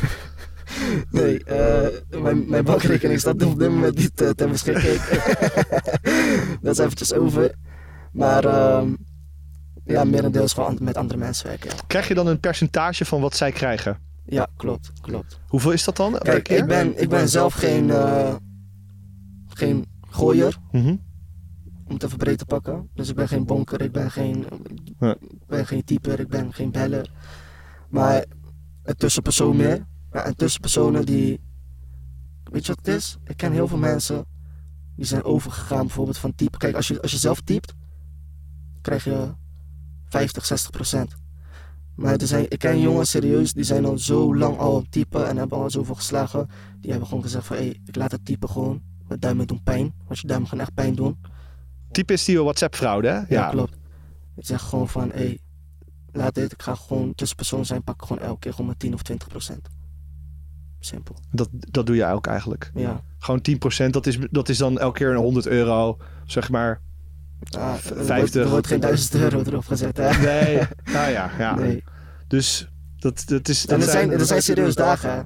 Nee, 1.11 1.43
eh, 1.43 2.21
mijn, 2.21 2.49
mijn 2.49 2.63
bankrekening 2.63 3.19
staat 3.19 3.43
op 3.43 3.59
dit 3.59 3.69
moment 3.69 3.97
niet 3.97 4.21
eh, 4.21 4.29
ter 4.29 4.49
beschikking. 4.49 5.01
dat 6.61 6.73
is 6.73 6.77
eventjes 6.77 7.13
over. 7.13 7.51
Maar 8.11 8.45
ehm 8.45 8.87
ja, 9.85 10.03
merendeels 10.03 10.53
gewoon 10.53 10.77
met 10.81 10.97
andere 10.97 11.19
mensen 11.19 11.47
werken. 11.47 11.69
Ja, 11.69 11.75
Krijg 11.87 12.07
je 12.07 12.13
dan 12.13 12.27
een 12.27 12.39
percentage 12.39 13.05
van 13.05 13.21
wat 13.21 13.35
zij 13.35 13.51
krijgen? 13.51 13.97
ja 14.25 14.47
klopt, 14.57 14.91
klopt. 15.01 15.39
Hoeveel 15.47 15.71
is 15.71 15.83
dat 15.83 15.95
dan? 15.95 16.17
Kijk, 16.17 16.49
ik 16.49 16.65
ben, 16.65 17.01
ik 17.01 17.09
ben 17.09 17.29
zelf 17.29 17.53
geen, 17.53 17.89
eh, 17.89 18.35
geen 19.47 19.85
gooier. 20.09 20.57
Mhm. 20.71 20.95
Het 22.03 22.11
even 22.11 22.25
breed 22.25 22.37
te 22.37 22.45
pakken. 22.45 22.89
Dus 22.93 23.09
ik 23.09 23.15
ben 23.15 23.27
geen 23.27 23.45
bonker, 23.45 23.81
ik 23.81 23.91
ben 23.91 24.11
geen, 24.11 24.45
Ja. 24.99 25.15
ik 25.19 25.47
ben 25.47 25.67
geen 25.67 25.83
typer, 25.83 26.19
ik 26.19 26.27
ben 26.27 26.53
geen 26.53 26.71
beller. 26.71 27.11
Maar 27.89 28.25
een 28.83 28.95
tussenpersoon 28.95 29.55
meer. 29.55 29.85
Ja, 30.11 30.23
en 30.23 30.35
tussenpersonen 30.35 31.05
die... 31.05 31.41
Weet 32.43 32.65
je 32.65 32.73
wat 32.75 32.85
het 32.85 32.95
is? 32.95 33.17
Ik 33.25 33.37
ken 33.37 33.51
heel 33.51 33.67
veel 33.67 33.77
mensen 33.77 34.25
die 34.95 35.05
zijn 35.05 35.23
overgegaan 35.23 35.85
bijvoorbeeld 35.85 36.17
van 36.17 36.35
typen. 36.35 36.59
Kijk, 36.59 36.75
als 36.75 36.87
je, 36.87 37.01
als 37.01 37.11
je 37.11 37.17
zelf 37.17 37.41
typt, 37.41 37.73
krijg 38.81 39.03
je 39.03 39.33
50, 40.05 40.45
60 40.45 40.71
procent. 40.71 41.15
Maar 41.95 42.15
er 42.15 42.27
zijn, 42.27 42.45
ik 42.49 42.59
ken 42.59 42.79
jongens 42.79 43.09
serieus, 43.09 43.53
die 43.53 43.63
zijn 43.63 43.85
al 43.85 43.97
zo 43.97 44.35
lang 44.35 44.57
al 44.57 44.83
typen 44.89 45.27
en 45.27 45.37
hebben 45.37 45.57
al 45.57 45.69
zoveel 45.69 45.95
geslagen. 45.95 46.49
Die 46.79 46.89
hebben 46.91 47.07
gewoon 47.07 47.23
gezegd 47.23 47.45
van, 47.45 47.55
hé, 47.55 47.61
hey, 47.61 47.79
ik 47.85 47.95
laat 47.95 48.11
het 48.11 48.25
typen 48.25 48.49
gewoon. 48.49 48.81
Mijn 49.07 49.19
duimen 49.19 49.47
doen 49.47 49.63
pijn, 49.63 49.93
want 50.07 50.19
je 50.19 50.27
duimen 50.27 50.49
gaan 50.49 50.59
echt 50.59 50.73
pijn 50.73 50.95
doen. 50.95 51.17
Type 51.93 52.13
is 52.13 52.25
die 52.25 52.41
WhatsApp-fraude, 52.43 53.07
hè? 53.07 53.21
Ja, 53.35 53.49
klopt. 53.49 53.77
Ik 54.35 54.45
zeg 54.45 54.61
gewoon 54.61 54.89
van, 54.89 55.09
hé, 55.09 55.15
hey, 55.17 55.39
laat 56.11 56.35
dit, 56.35 56.51
ik 56.51 56.61
ga 56.61 56.75
gewoon 56.75 57.15
tussenpersoon 57.15 57.65
zijn, 57.65 57.83
pak 57.83 58.01
gewoon 58.05 58.23
elke 58.23 58.39
keer 58.39 58.51
gewoon 58.51 58.65
maar 58.67 58.77
10 58.77 58.93
of 58.93 59.01
20 59.01 59.27
procent. 59.27 59.67
Simpel. 60.79 61.15
Dat, 61.31 61.49
dat 61.51 61.85
doe 61.85 61.95
je 61.95 62.05
ook 62.05 62.27
eigenlijk. 62.27 62.71
Ja. 62.73 63.01
Gewoon 63.19 63.41
10%, 63.85 63.89
dat 63.89 64.05
is, 64.07 64.17
dat 64.31 64.49
is 64.49 64.57
dan 64.57 64.79
elke 64.79 64.97
keer 64.97 65.09
een 65.09 65.15
100 65.15 65.47
euro, 65.47 65.97
zeg 66.25 66.49
maar. 66.49 66.81
Ah, 67.57 67.73
v- 67.73 67.85
er 67.89 67.95
wordt- 67.95 68.05
50. 68.07 68.43
Er 68.43 68.49
wordt 68.49 68.67
geen 68.67 68.79
1000 68.79 69.13
euro 69.15 69.41
erop 69.41 69.65
gezet, 69.65 69.97
hè? 69.97 70.09
Nee, 70.21 70.55
nou 70.93 71.11
ja, 71.11 71.31
ja. 71.37 71.55
Nee. 71.55 71.83
Dus 72.27 72.67
dat, 72.97 73.23
dat 73.25 73.47
is. 73.47 73.65
En 73.67 73.81
er 73.81 73.87
zijn, 73.89 74.11
er 74.11 74.25
zijn 74.25 74.41
serieus 74.41 74.75
dagen, 74.75 75.11
hè, 75.13 75.21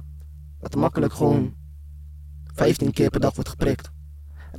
dat 0.60 0.74
makkelijk 0.74 1.12
gewoon 1.12 1.54
15 2.54 2.92
keer 2.92 3.10
per 3.10 3.20
dag 3.20 3.34
wordt 3.34 3.50
geprikt. 3.50 3.90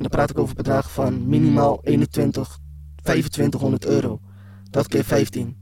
En 0.00 0.06
dan 0.08 0.18
praat 0.18 0.30
ik 0.30 0.38
over 0.38 0.54
bedragen 0.54 0.90
van 0.90 1.28
minimaal 1.28 1.80
21, 1.82 2.58
2500 3.02 3.86
euro. 3.86 4.20
Dat 4.70 4.88
keer 4.88 5.04
15. 5.04 5.56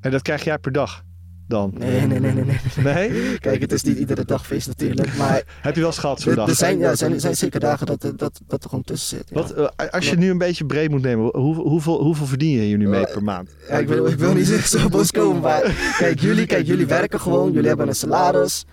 En 0.00 0.10
dat 0.10 0.22
krijg 0.22 0.44
jij 0.44 0.58
per 0.58 0.72
dag 0.72 1.04
dan? 1.48 1.72
Nee, 1.78 2.06
nee, 2.06 2.20
nee, 2.20 2.32
nee, 2.32 2.44
nee. 2.44 2.58
Nee? 2.84 3.38
Kijk, 3.38 3.60
het 3.60 3.72
is 3.72 3.82
niet 3.82 3.98
iedere 3.98 4.24
dag 4.24 4.46
feest 4.46 4.66
natuurlijk, 4.66 5.16
maar... 5.18 5.42
Heb 5.60 5.74
je 5.74 5.80
wel 5.80 5.92
gehad 5.92 6.20
zo'n 6.20 6.34
dag? 6.34 6.48
er 6.48 6.54
zijn, 6.54 6.78
ja, 6.78 6.88
er 6.90 6.96
zijn, 6.96 7.20
zijn 7.20 7.36
zeker 7.36 7.60
dagen 7.60 7.86
dat, 7.86 8.02
er- 8.02 8.16
dat, 8.16 8.40
dat 8.46 8.62
er 8.62 8.68
gewoon 8.68 8.84
tussen 8.84 9.16
zit. 9.18 9.28
Ja. 9.28 9.34
Wat, 9.34 9.50
eh, 9.76 9.88
als 9.90 10.10
je 10.10 10.16
nu 10.16 10.30
een 10.30 10.38
beetje 10.38 10.66
breed 10.66 10.90
moet 10.90 11.02
nemen, 11.02 11.36
hoe, 11.36 11.54
hoeveel, 11.54 12.02
hoeveel 12.02 12.26
verdien 12.26 12.50
je 12.50 12.60
hier 12.62 12.78
nu 12.78 12.88
mee 12.88 13.04
per 13.12 13.22
maand? 13.22 13.50
Ja, 13.68 13.78
ik, 13.78 13.88
wil, 13.88 14.06
ik 14.06 14.18
wil 14.18 14.34
niet 14.34 14.46
zo 14.76 14.88
boos 14.88 15.10
komen, 15.10 15.42
maar 15.42 15.94
kijk 15.98 16.20
jullie, 16.20 16.46
kijk, 16.46 16.66
jullie 16.66 16.86
werken 16.86 17.20
gewoon, 17.20 17.52
jullie 17.52 17.68
hebben 17.68 17.88
een 17.88 17.94
salaris. 17.94 18.64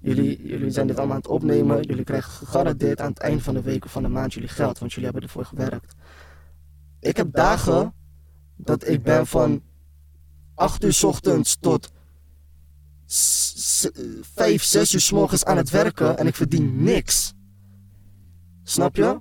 Jullie, 0.00 0.46
jullie 0.46 0.70
zijn 0.70 0.86
dit 0.86 0.96
allemaal 0.96 1.14
aan 1.14 1.22
het 1.22 1.30
opnemen. 1.30 1.82
Jullie 1.82 2.04
krijgen 2.04 2.32
gegarandeerd 2.32 3.00
aan 3.00 3.08
het 3.08 3.18
eind 3.18 3.42
van 3.42 3.54
de 3.54 3.62
week 3.62 3.84
of 3.84 3.92
van 3.92 4.02
de 4.02 4.08
maand 4.08 4.34
jullie 4.34 4.48
geld, 4.48 4.78
want 4.78 4.92
jullie 4.92 5.10
hebben 5.10 5.22
ervoor 5.22 5.44
gewerkt. 5.44 5.94
Ik 7.00 7.16
heb 7.16 7.32
dagen 7.32 7.94
dat 8.56 8.88
ik 8.88 9.02
ben 9.02 9.26
van 9.26 9.62
8 10.54 10.84
uur 10.84 10.92
's 10.92 11.02
ochtends 11.02 11.56
tot 11.56 11.92
5, 13.06 14.62
6 14.62 14.92
uur 14.94 15.00
's 15.00 15.12
morgens 15.12 15.44
aan 15.44 15.56
het 15.56 15.70
werken 15.70 16.18
en 16.18 16.26
ik 16.26 16.34
verdien 16.34 16.82
niks. 16.82 17.32
Snap 18.62 18.96
je? 18.96 19.20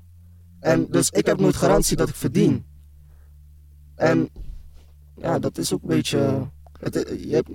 En 0.59 0.87
dus 0.89 1.09
ik 1.09 1.25
heb 1.25 1.39
nooit 1.39 1.55
garantie 1.55 1.97
dat 1.97 2.09
ik 2.09 2.15
verdien. 2.15 2.65
En 3.95 4.29
ja, 5.15 5.39
dat 5.39 5.57
is 5.57 5.73
ook 5.73 5.81
een 5.81 5.87
beetje. 5.87 6.49
Het, 6.79 6.93
je 7.19 7.33
hebt, 7.33 7.49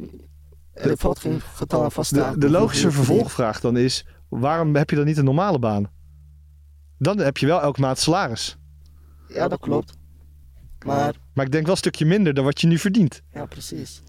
er 0.74 0.96
valt 0.96 1.18
geen 1.18 1.40
getal 1.40 1.82
aan 1.84 1.92
vast 1.92 2.08
te 2.08 2.14
De, 2.14 2.22
haken 2.22 2.40
de 2.40 2.50
logische 2.50 2.90
vervolgvraag 2.90 3.60
dan 3.60 3.76
is: 3.76 4.06
waarom 4.28 4.76
heb 4.76 4.90
je 4.90 4.96
dan 4.96 5.04
niet 5.04 5.16
een 5.18 5.24
normale 5.24 5.58
baan? 5.58 5.90
Dan 6.98 7.18
heb 7.18 7.36
je 7.36 7.46
wel 7.46 7.60
elke 7.60 7.80
maand 7.80 7.98
salaris. 7.98 8.56
Ja, 9.28 9.48
dat 9.48 9.60
klopt. 9.60 9.92
Maar 10.86 11.14
Maar 11.34 11.44
ik 11.44 11.52
denk 11.52 11.64
wel 11.64 11.72
een 11.72 11.78
stukje 11.78 12.04
minder 12.06 12.34
dan 12.34 12.44
wat 12.44 12.60
je 12.60 12.66
nu 12.66 12.78
verdient. 12.78 13.22
ja, 13.32 13.46
precies. 13.46 14.02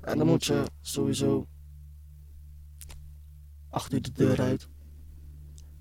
En 0.00 0.18
dan 0.18 0.26
moet 0.26 0.44
je 0.44 0.62
sowieso 0.80 1.46
8 3.70 3.92
uur 3.92 4.02
de 4.02 4.12
deur 4.12 4.40
uit. 4.40 4.68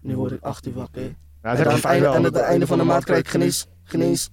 Nu 0.02 0.16
word 0.16 0.32
ik 0.32 0.42
8 0.42 0.68
uur 0.68 0.74
wakker. 0.74 1.16
dat 1.42 1.52
en, 1.52 1.58
heb 1.58 1.66
je 1.66 1.66
aan 1.70 1.76
het 1.76 1.86
einde, 1.86 2.02
wel. 2.06 2.12
en 2.12 2.18
aan 2.18 2.24
het 2.24 2.36
einde 2.36 2.68
van 2.68 2.78
de 2.78 2.84
maand 2.84 3.04
krijg 3.04 3.20
ik 3.20 3.28
geen 3.28 3.42
eens, 3.42 3.68
geen 3.84 4.02
eens 4.02 4.30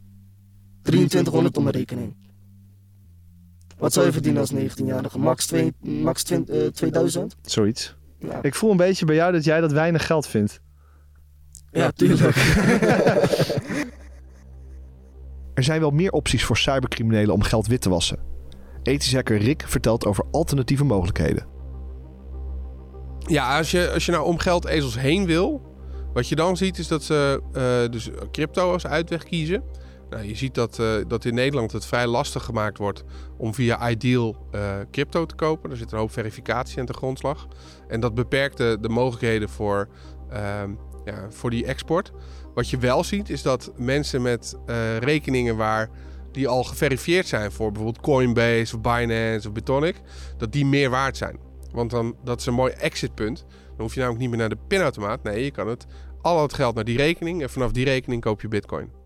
2300 0.82 1.56
op 1.56 1.62
mijn 1.62 1.74
rekening. 1.74 2.16
Wat 3.78 3.92
zou 3.92 4.06
je 4.06 4.12
verdienen 4.12 4.40
als 4.40 4.52
19-jarige? 4.52 5.18
Max, 5.18 5.46
twee, 5.46 5.74
max 5.80 6.22
20, 6.22 6.54
eh, 6.54 6.66
2000? 6.66 7.36
Zoiets. 7.42 7.96
Ja. 8.18 8.42
Ik 8.42 8.54
voel 8.54 8.70
een 8.70 8.76
beetje 8.76 9.04
bij 9.04 9.14
jou 9.14 9.32
dat 9.32 9.44
jij 9.44 9.60
dat 9.60 9.72
weinig 9.72 10.06
geld 10.06 10.26
vindt. 10.26 10.60
Ja, 11.70 11.90
tuurlijk. 11.90 12.36
Er 15.54 15.64
zijn 15.64 15.80
wel 15.80 15.90
meer 15.90 16.12
opties 16.12 16.44
voor 16.44 16.56
cybercriminelen 16.56 17.34
om 17.34 17.42
geld 17.42 17.66
wit 17.66 17.80
te 17.80 17.88
wassen. 17.88 18.18
Ethisch 18.82 19.14
hacker 19.14 19.38
Rick 19.38 19.64
vertelt 19.66 20.06
over 20.06 20.24
alternatieve 20.30 20.84
mogelijkheden. 20.84 21.46
Ja, 23.18 23.56
als 23.56 23.70
je, 23.70 23.90
als 23.90 24.06
je 24.06 24.12
nou 24.12 24.24
om 24.24 24.38
geldezels 24.38 24.98
heen 24.98 25.26
wil, 25.26 25.62
wat 26.12 26.28
je 26.28 26.34
dan 26.34 26.56
ziet 26.56 26.78
is 26.78 26.88
dat 26.88 27.02
ze 27.02 27.42
eh, 27.52 27.92
dus 27.92 28.10
crypto 28.32 28.72
als 28.72 28.86
uitweg 28.86 29.22
kiezen. 29.22 29.62
Nou, 30.10 30.24
je 30.24 30.36
ziet 30.36 30.54
dat, 30.54 30.78
eh, 30.78 30.94
dat 31.06 31.24
in 31.24 31.34
Nederland 31.34 31.72
het 31.72 31.86
vrij 31.86 32.06
lastig 32.06 32.44
gemaakt 32.44 32.78
wordt 32.78 33.04
om 33.36 33.54
via 33.54 33.90
Ideal 33.90 34.46
eh, 34.50 34.76
crypto 34.90 35.26
te 35.26 35.34
kopen. 35.34 35.70
Er 35.70 35.76
zit 35.76 35.92
een 35.92 35.98
hoop 35.98 36.12
verificatie 36.12 36.80
aan 36.80 36.86
de 36.86 36.92
grondslag. 36.92 37.48
En 37.88 38.00
dat 38.00 38.14
beperkt 38.14 38.56
de, 38.56 38.78
de 38.80 38.88
mogelijkheden 38.88 39.48
voor, 39.48 39.88
ehm, 40.30 40.70
ja, 41.04 41.26
voor 41.30 41.50
die 41.50 41.66
export. 41.66 42.12
Wat 42.54 42.70
je 42.70 42.78
wel 42.78 43.04
ziet 43.04 43.30
is 43.30 43.42
dat 43.42 43.72
mensen 43.76 44.22
met 44.22 44.56
eh, 44.66 44.96
rekeningen 44.96 45.56
waar 45.56 45.90
die 46.32 46.48
al 46.48 46.64
geverifieerd 46.64 47.26
zijn 47.26 47.52
voor 47.52 47.72
bijvoorbeeld 47.72 48.04
Coinbase 48.04 48.76
of 48.76 48.80
Binance 48.80 49.48
of 49.48 49.54
Bitonic, 49.54 50.00
dat 50.36 50.52
die 50.52 50.66
meer 50.66 50.90
waard 50.90 51.16
zijn. 51.16 51.38
Want 51.72 51.90
dan, 51.90 52.16
dat 52.24 52.40
is 52.40 52.46
een 52.46 52.54
mooi 52.54 52.72
exitpunt. 52.72 53.44
Dan 53.48 53.86
hoef 53.86 53.94
je 53.94 54.00
namelijk 54.00 54.20
niet 54.20 54.30
meer 54.30 54.38
naar 54.38 54.48
de 54.48 54.64
pinautomaat. 54.68 55.22
Nee, 55.22 55.44
je 55.44 55.50
kan 55.50 55.68
het 55.68 55.86
al 56.22 56.42
het 56.42 56.54
geld 56.54 56.74
naar 56.74 56.84
die 56.84 56.96
rekening 56.96 57.42
en 57.42 57.50
vanaf 57.50 57.72
die 57.72 57.84
rekening 57.84 58.22
koop 58.22 58.40
je 58.40 58.48
bitcoin. 58.48 58.97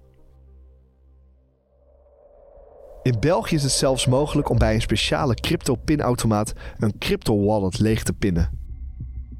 In 3.03 3.17
België 3.21 3.55
is 3.55 3.62
het 3.62 3.73
zelfs 3.73 4.07
mogelijk 4.07 4.49
om 4.49 4.59
bij 4.59 4.75
een 4.75 4.81
speciale 4.81 5.35
crypto-pinautomaat 5.35 6.53
een 6.79 6.99
crypto-wallet 6.99 7.79
leeg 7.79 8.03
te 8.03 8.12
pinnen. 8.12 8.51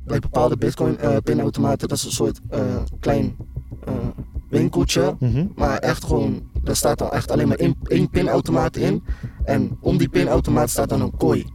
Bij 0.05 0.19
bepaalde 0.19 0.57
bitcoin-pinautomaten, 0.57 1.89
dat 1.89 1.99
is 1.99 2.05
een 2.05 2.11
soort 2.11 2.41
eh, 2.51 2.61
klein 3.01 3.37
eh, 3.85 3.95
winkeltje. 4.49 5.17
Maar 5.55 5.79
echt 5.79 6.05
gewoon, 6.05 6.51
daar 6.63 6.77
staat 6.77 6.99
dan 6.99 7.11
echt 7.11 7.31
alleen 7.31 7.49
maar 7.49 7.57
één, 7.57 7.75
één 7.83 8.11
pinautomaat 8.11 8.77
in. 8.77 9.05
En 9.45 9.79
om 9.81 9.97
die 9.97 10.09
pinautomaat 10.09 10.71
staat 10.71 10.89
dan 10.89 11.01
een 11.01 11.17
kooi. 11.17 11.47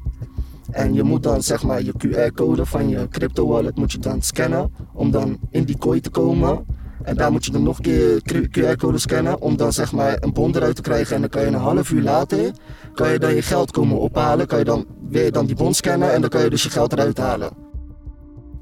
En 0.72 0.93
je 0.93 1.04
moet 1.04 1.24
dan 1.24 1.43
zeg 1.43 1.63
maar 1.63 1.84
je 1.84 1.93
QR-code 1.98 2.65
van 2.65 2.89
je 2.89 3.08
crypto 3.10 3.48
wallet 3.48 3.76
moet 3.76 3.91
je 3.91 4.00
dan 4.00 4.22
scannen 4.22 4.74
om 4.93 5.12
dan 5.12 5.39
in 5.50 5.63
die 5.63 5.78
kooi 5.78 6.00
te 6.02 6.10
komen. 6.10 6.65
En 7.08 7.15
daar 7.15 7.32
moet 7.32 7.46
je 7.46 7.52
dan 7.52 7.63
nog 7.63 7.78
een 7.78 8.22
keer 8.24 8.48
QR-code 8.76 8.98
scannen 8.98 9.41
om 9.41 9.58
dan 9.58 9.74
zeg 9.74 9.91
maar 9.91 10.17
een 10.20 10.34
bon 10.34 10.56
eruit 10.56 10.76
te 10.76 10.82
krijgen. 10.82 11.15
En 11.15 11.22
dan 11.22 11.30
kan 11.30 11.41
je 11.41 11.48
een 11.48 11.54
half 11.54 11.91
uur 11.91 12.02
later, 12.02 12.52
kan 12.93 13.12
je 13.12 13.20
dan 13.20 13.36
je 13.36 13.41
geld 13.41 13.72
komen 13.72 14.00
ophalen. 14.00 14.48
Kan 14.48 14.60
je 14.60 14.65
dan 14.65 14.86
weer 15.10 15.32
dan 15.32 15.46
die 15.46 15.56
bon 15.56 15.74
scannen 15.74 16.13
en 16.13 16.22
dan 16.22 16.30
kan 16.30 16.41
je 16.41 16.50
dus 16.50 16.63
je 16.63 16.70
geld 16.70 16.93
eruit 16.93 17.17
halen. 17.17 17.50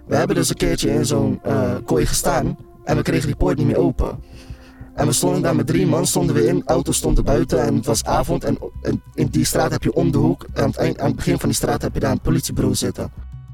We 0.08 0.16
hebben 0.16 0.36
dus 0.36 0.50
een 0.50 0.56
keertje 0.56 0.90
in 0.90 1.06
zo'n 1.06 1.40
eh, 1.44 1.76
kooi 1.86 2.06
gestaan 2.06 2.58
en 2.84 2.96
we 2.96 3.02
kregen 3.02 3.26
die 3.26 3.36
poort 3.36 3.58
niet 3.58 3.68
meer 3.68 3.78
open. 3.78 4.20
En 4.96 5.06
we 5.08 5.14
stonden 5.14 5.42
daar 5.42 5.56
met 5.56 5.68
drie 5.68 5.88
man, 5.88 6.06
stonden 6.06 6.36
we 6.36 6.48
in, 6.48 6.62
auto 6.66 6.92
stond 6.92 7.18
er 7.18 7.24
buiten 7.24 7.62
en 7.62 7.76
het 7.76 7.86
was 7.86 8.04
avond. 8.04 8.44
En, 8.44 8.58
in 9.14 9.28
die 9.28 9.46
straat 9.46 9.72
heb 9.72 9.84
je 9.84 9.94
om 9.94 10.12
de 10.12 10.18
hoek, 10.18 10.46
aan 10.54 10.80
aan 10.80 11.08
het 11.08 11.16
begin 11.16 11.40
van 11.40 11.50
die 11.50 11.58
straat 11.58 11.82
heb 11.82 11.94
je 11.94 12.00
daar 12.00 12.12
een 12.12 12.22
politiebureau 12.22 12.76
zitten. 12.76 13.12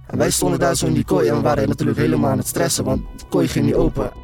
En 0.08 0.18
wij 0.18 0.32
stonden 0.32 0.60
daar 0.60 0.76
zo 0.76 0.86
in 0.86 0.94
die 0.94 1.06
kooi 1.06 1.28
en 1.28 1.36
we 1.36 1.42
waren 1.42 1.68
natuurlijk 1.68 1.98
helemaal 1.98 2.32
aan 2.32 2.38
het 2.38 2.48
stressen, 2.48 2.84
want 2.84 3.02
de 3.18 3.26
kooi 3.30 3.48
ging 3.48 3.66
niet 3.66 3.76
open. 3.76 4.21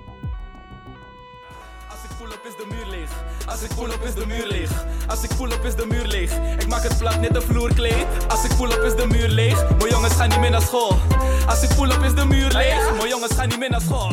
Voel 3.77 3.93
op 3.93 4.03
is 4.03 4.13
de 4.13 4.25
muur 4.25 4.47
leeg. 4.47 4.85
Als 5.07 5.23
ik 5.23 5.31
voel 5.31 5.51
op 5.51 5.63
is 5.65 5.75
de 5.75 5.85
muur 5.85 6.07
leeg. 6.07 6.31
Ik 6.59 6.67
maak 6.67 6.83
het 6.83 6.97
plat, 6.97 7.19
net 7.19 7.35
een 7.35 7.41
vloerkleed. 7.41 8.05
Als 8.27 8.45
ik 8.45 8.51
voel 8.51 8.67
op 8.67 8.81
is 8.81 8.95
de 8.95 9.07
muur 9.07 9.29
leeg. 9.29 9.77
Mijn 9.77 9.89
jongens 9.89 10.13
gaan 10.13 10.29
niet 10.29 10.39
meer 10.39 10.49
naar 10.49 10.61
school. 10.61 10.91
Als 11.47 11.63
ik 11.63 11.69
voel 11.69 11.89
op 11.89 12.03
is 12.03 12.13
de 12.13 12.25
muur 12.25 12.51
leeg. 12.51 12.95
Mijn 12.97 13.09
jongens 13.09 13.33
gaan 13.33 13.47
niet 13.47 13.59
meer 13.59 13.69
naar 13.69 13.81
school. 13.81 14.11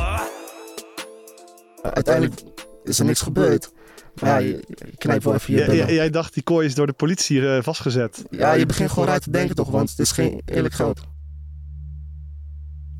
Uiteindelijk 1.82 2.42
is 2.84 2.98
er 2.98 3.04
niks 3.04 3.20
gebeurd. 3.20 3.72
Maar 4.20 4.30
ja, 4.30 4.38
je, 4.38 4.64
knijpt 4.98 5.24
wel 5.24 5.34
even 5.34 5.54
je 5.54 5.94
jij 5.94 6.10
dacht 6.10 6.34
die 6.34 6.42
kooi 6.42 6.66
is 6.66 6.74
door 6.74 6.86
de 6.86 6.92
politie 6.92 7.48
eh, 7.48 7.62
vastgezet. 7.62 8.24
Ja, 8.30 8.52
je 8.52 8.66
begint 8.66 8.90
gewoon 8.90 9.08
uit 9.08 9.22
te 9.22 9.30
denken 9.30 9.54
toch, 9.54 9.70
want 9.70 9.90
het 9.90 9.98
is 9.98 10.12
geen 10.12 10.42
eerlijk 10.44 10.74
geld. 10.74 11.00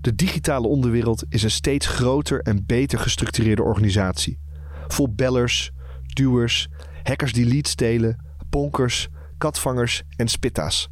De 0.00 0.14
digitale 0.14 0.66
onderwereld 0.66 1.24
is 1.29 1.42
een 1.42 1.50
steeds 1.50 1.87
groter 1.87 2.40
en 2.40 2.66
beter 2.66 2.98
gestructureerde 2.98 3.62
organisatie. 3.62 4.38
Vol 4.88 5.14
bellers, 5.14 5.72
duwers, 6.14 6.68
hackers 7.03 7.33
die 7.33 7.46
leads 7.46 7.70
stelen, 7.70 8.24
ponkers, 8.50 9.09
katvangers 9.38 10.03
en 10.16 10.29
spitta's. 10.29 10.88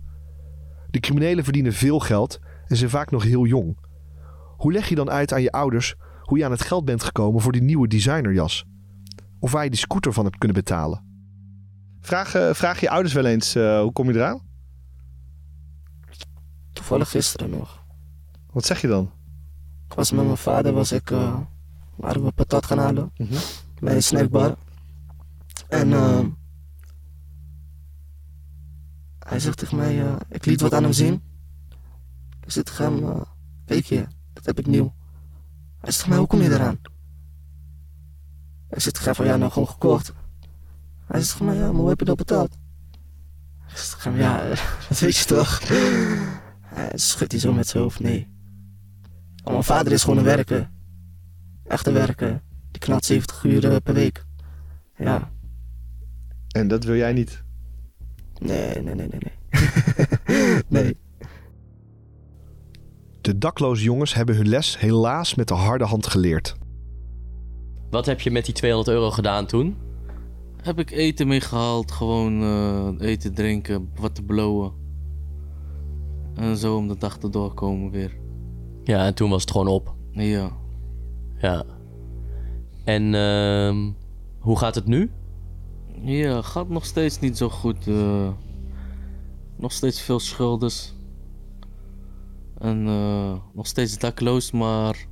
De 0.91 1.01
criminelen 1.01 1.45
verdienen 1.45 1.73
veel 1.73 1.99
geld 1.99 2.39
en 2.67 2.77
zijn 2.77 2.91
vaak 2.91 3.11
nog 3.11 3.23
heel 3.23 3.47
jong. 3.47 3.79
Hoe 4.57 4.73
leg 4.73 4.89
je 4.89 4.95
dan 4.95 5.11
uit 5.11 5.33
aan 5.33 5.43
je 5.43 5.53
ouders 5.53 5.95
hoe 6.23 6.39
je 6.39 6.45
aan 6.45 6.51
het 6.51 6.63
geld 6.63 6.85
bent 6.85 7.03
gekomen 7.03 7.41
voor 7.41 7.53
die 7.53 7.63
nieuwe 7.63 7.89
designerjas? 7.89 8.65
Of 9.39 9.53
waar 9.53 9.65
je 9.65 9.71
die 9.71 9.79
scooter 9.79 10.13
van 10.13 10.25
hebt 10.25 10.39
kunnen 10.39 10.57
betalen? 10.57 11.05
Vraag, 12.01 12.35
eh, 12.35 12.55
vraag 12.55 12.81
je 12.81 12.91
ouders 12.91 13.15
wel 13.15 13.25
eens, 13.25 13.55
eh, 13.55 13.81
hoe 13.81 13.93
kom 13.93 14.11
je 14.11 14.15
eraan? 14.15 14.41
Toevallig 16.73 17.11
gisteren 17.11 17.51
nog. 17.51 17.85
Wat 18.53 18.65
zeg 18.65 18.81
je 18.81 18.89
dan? 18.89 19.11
Ik 19.89 19.95
was 19.95 20.13
met 20.13 20.25
mijn 20.25 20.37
vader, 20.37 20.73
was 20.73 20.93
ik, 20.93 21.11
eh, 21.11 21.39
waren 21.97 22.25
we 22.25 22.33
patat 22.33 22.67
gaan 22.67 22.79
halen. 22.79 23.13
Bij 23.81 23.95
een 23.95 24.03
snackbar. 24.03 24.57
En 25.73 25.93
eh, 25.93 26.25
hij 29.19 29.41
zegt 29.41 29.59
tegen 29.59 29.77
mij, 29.77 30.03
eh, 30.03 30.17
ik 30.29 30.45
liet 30.45 30.61
wat 30.61 30.75
aan 30.75 30.83
hem 30.83 30.93
zien. 30.93 31.23
Ik 32.41 32.51
zit 32.51 32.67
tegen 32.67 32.85
hem, 32.85 33.25
kijk 33.65 33.85
je, 33.85 34.07
dat 34.33 34.47
heb 34.47 34.59
ik 34.59 34.67
nieuw. 34.67 34.95
Hij 35.81 35.91
zegt 35.91 35.97
tegen 35.97 36.09
mij, 36.09 36.19
hoe 36.19 36.27
kom 36.27 36.41
je 36.41 36.51
eraan? 36.51 36.81
Ik 38.71 38.81
zit 38.81 38.93
tegen 38.95 39.07
hem 39.07 39.15
van, 39.15 39.27
ja, 39.27 39.37
nou 39.37 39.53
gewoon 39.53 39.69
gekocht. 39.69 40.13
Hij 41.07 41.21
zegt 41.21 41.31
tegen 41.31 41.45
mij, 41.45 41.57
ja, 41.57 41.67
maar 41.67 41.81
hoe 41.81 41.89
heb 41.89 41.99
je 41.99 42.05
dat 42.05 42.17
betaald? 42.17 42.59
Ik 43.69 43.77
zeg 43.77 43.89
tegen 43.89 44.11
hem, 44.11 44.21
ja, 44.21 44.49
dat 44.89 44.99
weet 44.99 45.17
je 45.17 45.25
toch? 45.25 45.69
Hij 46.61 46.99
schudt 46.99 47.33
hij 47.33 47.41
zo 47.41 47.53
met 47.53 47.67
zijn 47.67 47.83
hoofd, 47.83 48.01
nee. 48.01 48.29
Maar 49.45 49.53
mijn 49.53 49.65
vader 49.65 49.93
is 49.93 50.03
gewoon 50.03 50.19
een 50.19 50.25
werker. 50.25 50.71
Echt 51.65 51.87
een 51.87 51.93
werker. 51.93 52.43
Die 52.71 52.81
knalt 52.81 53.05
70 53.05 53.45
uur 53.45 53.81
per 53.81 53.95
week. 53.95 54.25
Ja. 54.97 55.32
En 56.53 56.69
dat 56.69 56.85
wil 56.85 56.97
jij 56.97 57.13
niet? 57.13 57.43
Nee, 58.39 58.83
nee, 58.83 58.95
nee, 58.95 59.09
nee, 59.09 59.21
nee. 60.69 60.85
nee. 60.85 60.97
De 63.21 63.39
dakloze 63.39 63.83
jongens 63.83 64.15
hebben 64.15 64.37
hun 64.37 64.49
les 64.49 64.79
helaas 64.79 65.35
met 65.35 65.49
de 65.49 65.55
harde 65.55 65.85
hand 65.85 66.07
geleerd. 66.07 66.57
Wat 67.91 68.07
heb 68.07 68.21
je 68.21 68.31
met 68.31 68.45
die 68.45 68.55
200 68.55 68.97
euro 68.97 69.11
gedaan 69.11 69.47
toen? 69.47 69.77
Heb 70.63 70.79
ik 70.79 70.91
eten 70.91 71.29
meegehaald, 71.29 71.93
gewoon 71.93 72.43
eh, 72.43 73.09
eten, 73.09 73.35
drinken, 73.35 73.91
wat 73.95 74.15
te 74.15 74.23
blowen. 74.23 74.73
En 76.35 76.57
zo 76.57 76.77
om 76.77 76.89
de 76.89 76.99
dag 76.99 77.19
te 77.19 77.31
doorkomen 77.31 77.91
weer. 77.91 78.17
Ja, 78.85 79.07
en 79.07 79.15
toen 79.15 79.31
was 79.31 79.41
het 79.41 79.51
gewoon 79.51 79.69
op. 79.69 79.95
Ja. 80.11 80.53
Ja. 81.39 81.65
En 82.85 83.15
ehm, 83.15 83.91
hoe 84.39 84.59
gaat 84.59 84.75
het 84.75 84.87
nu? 84.87 85.11
Ja, 86.05 86.43
gaat 86.43 86.69
nog 86.69 86.85
steeds 86.85 87.19
niet 87.19 87.37
zo 87.37 87.49
goed. 87.49 87.87
eh. 87.87 88.29
nog 89.57 89.73
steeds 89.73 90.01
veel 90.01 90.21
schuldes. 90.21 90.95
En 92.59 92.87
eh, 92.87 93.35
nog 93.53 93.67
steeds 93.67 93.99
dakloos, 93.99 94.51
maar 94.51 95.07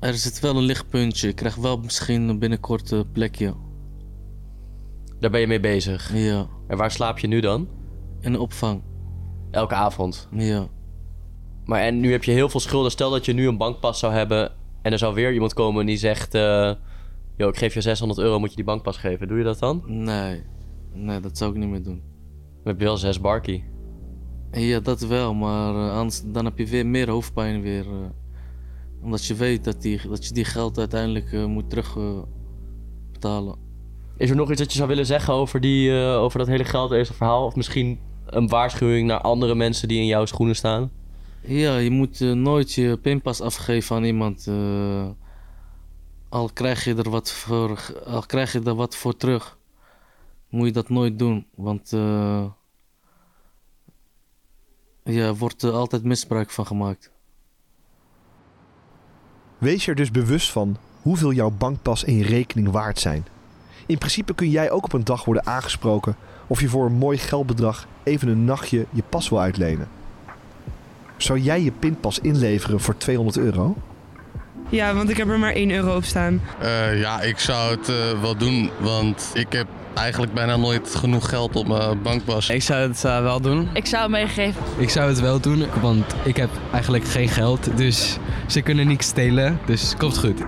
er 0.00 0.14
zit 0.14 0.40
wel 0.40 0.56
een 0.56 0.62
lichtpuntje. 0.62 1.28
Ik 1.28 1.36
krijg 1.36 1.54
wel 1.54 1.78
misschien 1.78 2.38
binnenkort 2.38 2.90
een 2.90 3.10
plekje. 3.12 3.54
Daar 5.20 5.30
ben 5.30 5.40
je 5.40 5.46
mee 5.46 5.60
bezig? 5.60 6.14
Ja. 6.14 6.46
En 6.66 6.76
waar 6.76 6.90
slaap 6.90 7.18
je 7.18 7.26
nu 7.26 7.40
dan? 7.40 7.68
In 8.20 8.32
de 8.32 8.40
opvang. 8.40 8.82
Elke 9.50 9.74
avond? 9.74 10.28
Ja. 10.30 10.68
Maar 11.64 11.80
en 11.80 12.00
nu 12.00 12.10
heb 12.12 12.24
je 12.24 12.32
heel 12.32 12.48
veel 12.48 12.60
schulden. 12.60 12.90
Stel 12.90 13.10
dat 13.10 13.24
je 13.24 13.32
nu 13.32 13.48
een 13.48 13.56
bankpas 13.56 13.98
zou 13.98 14.12
hebben 14.12 14.52
en 14.82 14.92
er 14.92 14.98
zou 14.98 15.14
weer 15.14 15.32
iemand 15.32 15.54
komen 15.54 15.86
die 15.86 15.96
zegt... 15.96 16.34
eh 16.34 16.72
yo, 17.42 17.48
ik 17.48 17.56
geef 17.56 17.74
je 17.74 17.80
600 17.80 18.20
euro, 18.20 18.38
moet 18.38 18.50
je 18.50 18.56
die 18.56 18.64
bankpas 18.64 18.96
geven. 18.96 19.28
Doe 19.28 19.38
je 19.38 19.44
dat 19.44 19.58
dan? 19.58 19.82
Nee. 19.86 20.42
Nee, 20.92 21.20
dat 21.20 21.38
zou 21.38 21.50
ik 21.52 21.56
niet 21.56 21.68
meer 21.68 21.82
doen. 21.82 22.02
Dan 22.62 22.72
heb 22.72 22.78
je 22.78 22.84
wel 22.84 22.96
zes 22.96 23.20
barkie. 23.20 23.64
Ja, 24.52 24.80
dat 24.80 25.00
wel, 25.00 25.34
maar 25.34 25.74
eh, 25.74 25.96
anders 25.96 26.22
dan 26.24 26.44
heb 26.44 26.58
je 26.58 26.66
weer 26.66 26.86
meer 26.86 27.10
hoofdpijn 27.10 27.62
weer. 27.62 27.86
eh. 27.86 28.10
omdat 29.02 29.24
je 29.24 29.34
weet 29.34 29.64
dat, 29.64 29.82
die, 29.82 30.08
dat 30.08 30.26
je 30.26 30.34
die 30.34 30.44
geld 30.44 30.78
uiteindelijk 30.78 31.32
eh, 31.32 31.44
moet 31.44 31.70
terugbetalen. 31.70 32.28
betalen. 33.12 33.56
Is 34.16 34.30
er 34.30 34.36
nog 34.36 34.50
iets 34.50 34.60
dat 34.60 34.70
je 34.72 34.76
zou 34.76 34.88
willen 34.88 35.06
zeggen 35.06 35.34
over, 35.34 35.60
die, 35.60 35.92
over 35.94 36.38
dat 36.38 36.48
hele 36.48 36.64
geld 36.64 37.06
verhaal? 37.06 37.44
Of 37.44 37.56
misschien 37.56 37.98
een 38.26 38.48
waarschuwing 38.48 39.06
naar 39.06 39.20
andere 39.20 39.54
mensen 39.54 39.88
die 39.88 39.98
in 40.00 40.06
jouw 40.06 40.24
schoenen 40.26 40.56
staan? 40.56 40.90
Ja, 41.40 41.76
je 41.76 41.90
moet 41.90 42.20
nooit 42.20 42.72
je 42.72 42.98
pinpas 43.02 43.40
afgeven 43.40 43.96
aan 43.96 44.04
iemand. 44.04 44.48
Eh, 46.32 46.38
al 46.38 46.50
krijg 46.52 46.84
je 46.84 46.94
er 46.94 47.10
wat 47.10 47.32
voor, 47.32 47.80
al 48.06 48.22
krijg 48.22 48.52
je 48.52 48.60
er 48.62 48.74
wat 48.74 48.96
voor 48.96 49.16
terug, 49.16 49.58
moet 50.48 50.66
je 50.66 50.72
dat 50.72 50.88
nooit 50.88 51.18
doen. 51.18 51.46
Want 51.54 51.92
eh 51.92 52.44
ja, 55.04 55.26
er 55.26 55.36
wordt 55.36 55.62
er 55.62 55.72
altijd 55.72 56.04
misbruik 56.04 56.50
van 56.50 56.66
gemaakt. 56.66 57.10
Wees 59.58 59.86
er 59.86 59.94
dus 59.94 60.10
bewust 60.10 60.50
van 60.50 60.76
hoeveel 61.02 61.32
jouw 61.32 61.50
bankpas 61.50 62.04
en 62.04 62.16
je 62.16 62.24
rekening 62.24 62.70
waard 62.70 62.98
zijn. 62.98 63.26
In 63.86 63.98
principe 63.98 64.34
kun 64.34 64.50
jij 64.50 64.70
ook 64.70 64.84
op 64.84 64.92
een 64.92 65.04
dag 65.04 65.24
worden 65.24 65.46
aangesproken 65.46 66.16
of 66.46 66.60
je 66.60 66.68
voor 66.68 66.86
een 66.86 66.92
mooi 66.92 67.18
geldbedrag 67.18 67.86
even 68.02 68.28
een 68.28 68.44
nachtje 68.44 68.86
je 68.90 69.02
pas 69.08 69.28
wil 69.28 69.40
uitlenen. 69.40 69.88
Zou 71.16 71.38
jij 71.38 71.62
je 71.62 71.72
pinpas 71.72 72.18
inleveren 72.18 72.80
voor 72.80 72.96
200 72.96 73.36
euro? 73.36 73.76
Ja, 74.72 74.94
want 74.94 75.10
ik 75.10 75.16
heb 75.16 75.28
er 75.28 75.38
maar 75.38 75.52
1 75.52 75.70
euro 75.70 75.96
op 75.96 76.04
staan. 76.04 76.40
Eh, 76.58 77.00
ja, 77.00 77.20
ik 77.20 77.38
zou 77.38 77.70
het 77.70 77.88
eh, 77.88 78.20
wel 78.20 78.36
doen, 78.36 78.70
want 78.80 79.30
ik 79.34 79.52
heb 79.52 79.66
eigenlijk 79.94 80.34
bijna 80.34 80.56
nooit 80.56 80.94
genoeg 80.94 81.28
geld 81.28 81.56
op 81.56 81.68
mijn 81.68 82.02
bankpas. 82.02 82.48
Ik 82.48 82.62
zou 82.62 82.88
het 82.88 83.04
eh, 83.04 83.22
wel 83.22 83.40
doen. 83.40 83.68
Ik 83.72 83.86
zou 83.86 84.02
het 84.02 84.10
meegeven. 84.10 84.62
Ik 84.78 84.90
zou 84.90 85.08
het 85.08 85.20
wel 85.20 85.40
doen, 85.40 85.64
want 85.80 86.14
ik 86.24 86.36
heb 86.36 86.50
eigenlijk 86.72 87.04
geen 87.04 87.28
geld. 87.28 87.76
Dus 87.76 88.18
ze 88.46 88.60
kunnen 88.60 88.86
niks 88.86 89.06
stelen, 89.06 89.58
dus 89.66 89.94
komt 89.98 90.18
goed. 90.18 90.38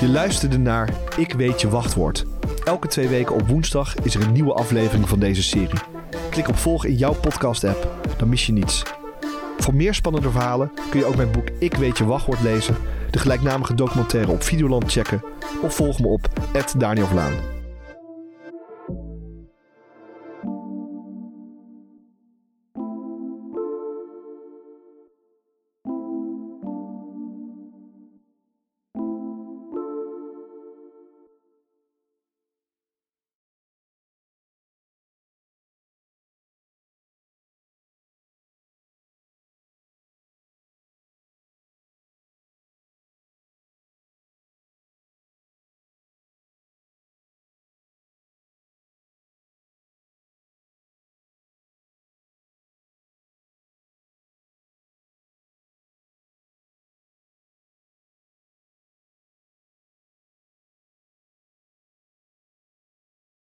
Je 0.00 0.08
luisterde 0.08 0.58
naar 0.58 0.88
Ik 1.16 1.32
weet 1.32 1.60
je 1.60 1.68
wachtwoord. 1.68 2.24
Elke 2.64 2.88
twee 2.88 3.08
weken 3.08 3.34
op 3.34 3.48
woensdag 3.48 3.94
is 3.94 4.14
er 4.14 4.22
een 4.22 4.32
nieuwe 4.32 4.52
aflevering 4.52 5.08
van 5.08 5.18
deze 5.18 5.42
serie. 5.42 5.87
Klik 6.38 6.50
op 6.50 6.58
volg 6.58 6.84
in 6.84 6.94
jouw 6.94 7.14
podcast-app, 7.14 7.88
dan 8.16 8.28
mis 8.28 8.46
je 8.46 8.52
niets. 8.52 8.82
Voor 9.56 9.74
meer 9.74 9.94
spannende 9.94 10.30
verhalen 10.30 10.72
kun 10.90 11.00
je 11.00 11.06
ook 11.06 11.16
mijn 11.16 11.30
boek 11.30 11.48
Ik 11.58 11.74
weet 11.74 11.98
je 11.98 12.04
wachtwoord 12.04 12.40
lezen, 12.40 12.76
de 13.10 13.18
gelijknamige 13.18 13.74
documentaire 13.74 14.32
op 14.32 14.42
Videoland 14.42 14.92
checken 14.92 15.22
of 15.62 15.74
volg 15.74 16.00
me 16.00 16.06
op 16.06 16.28
Daniel 16.76 17.06
Vlaan. 17.06 17.57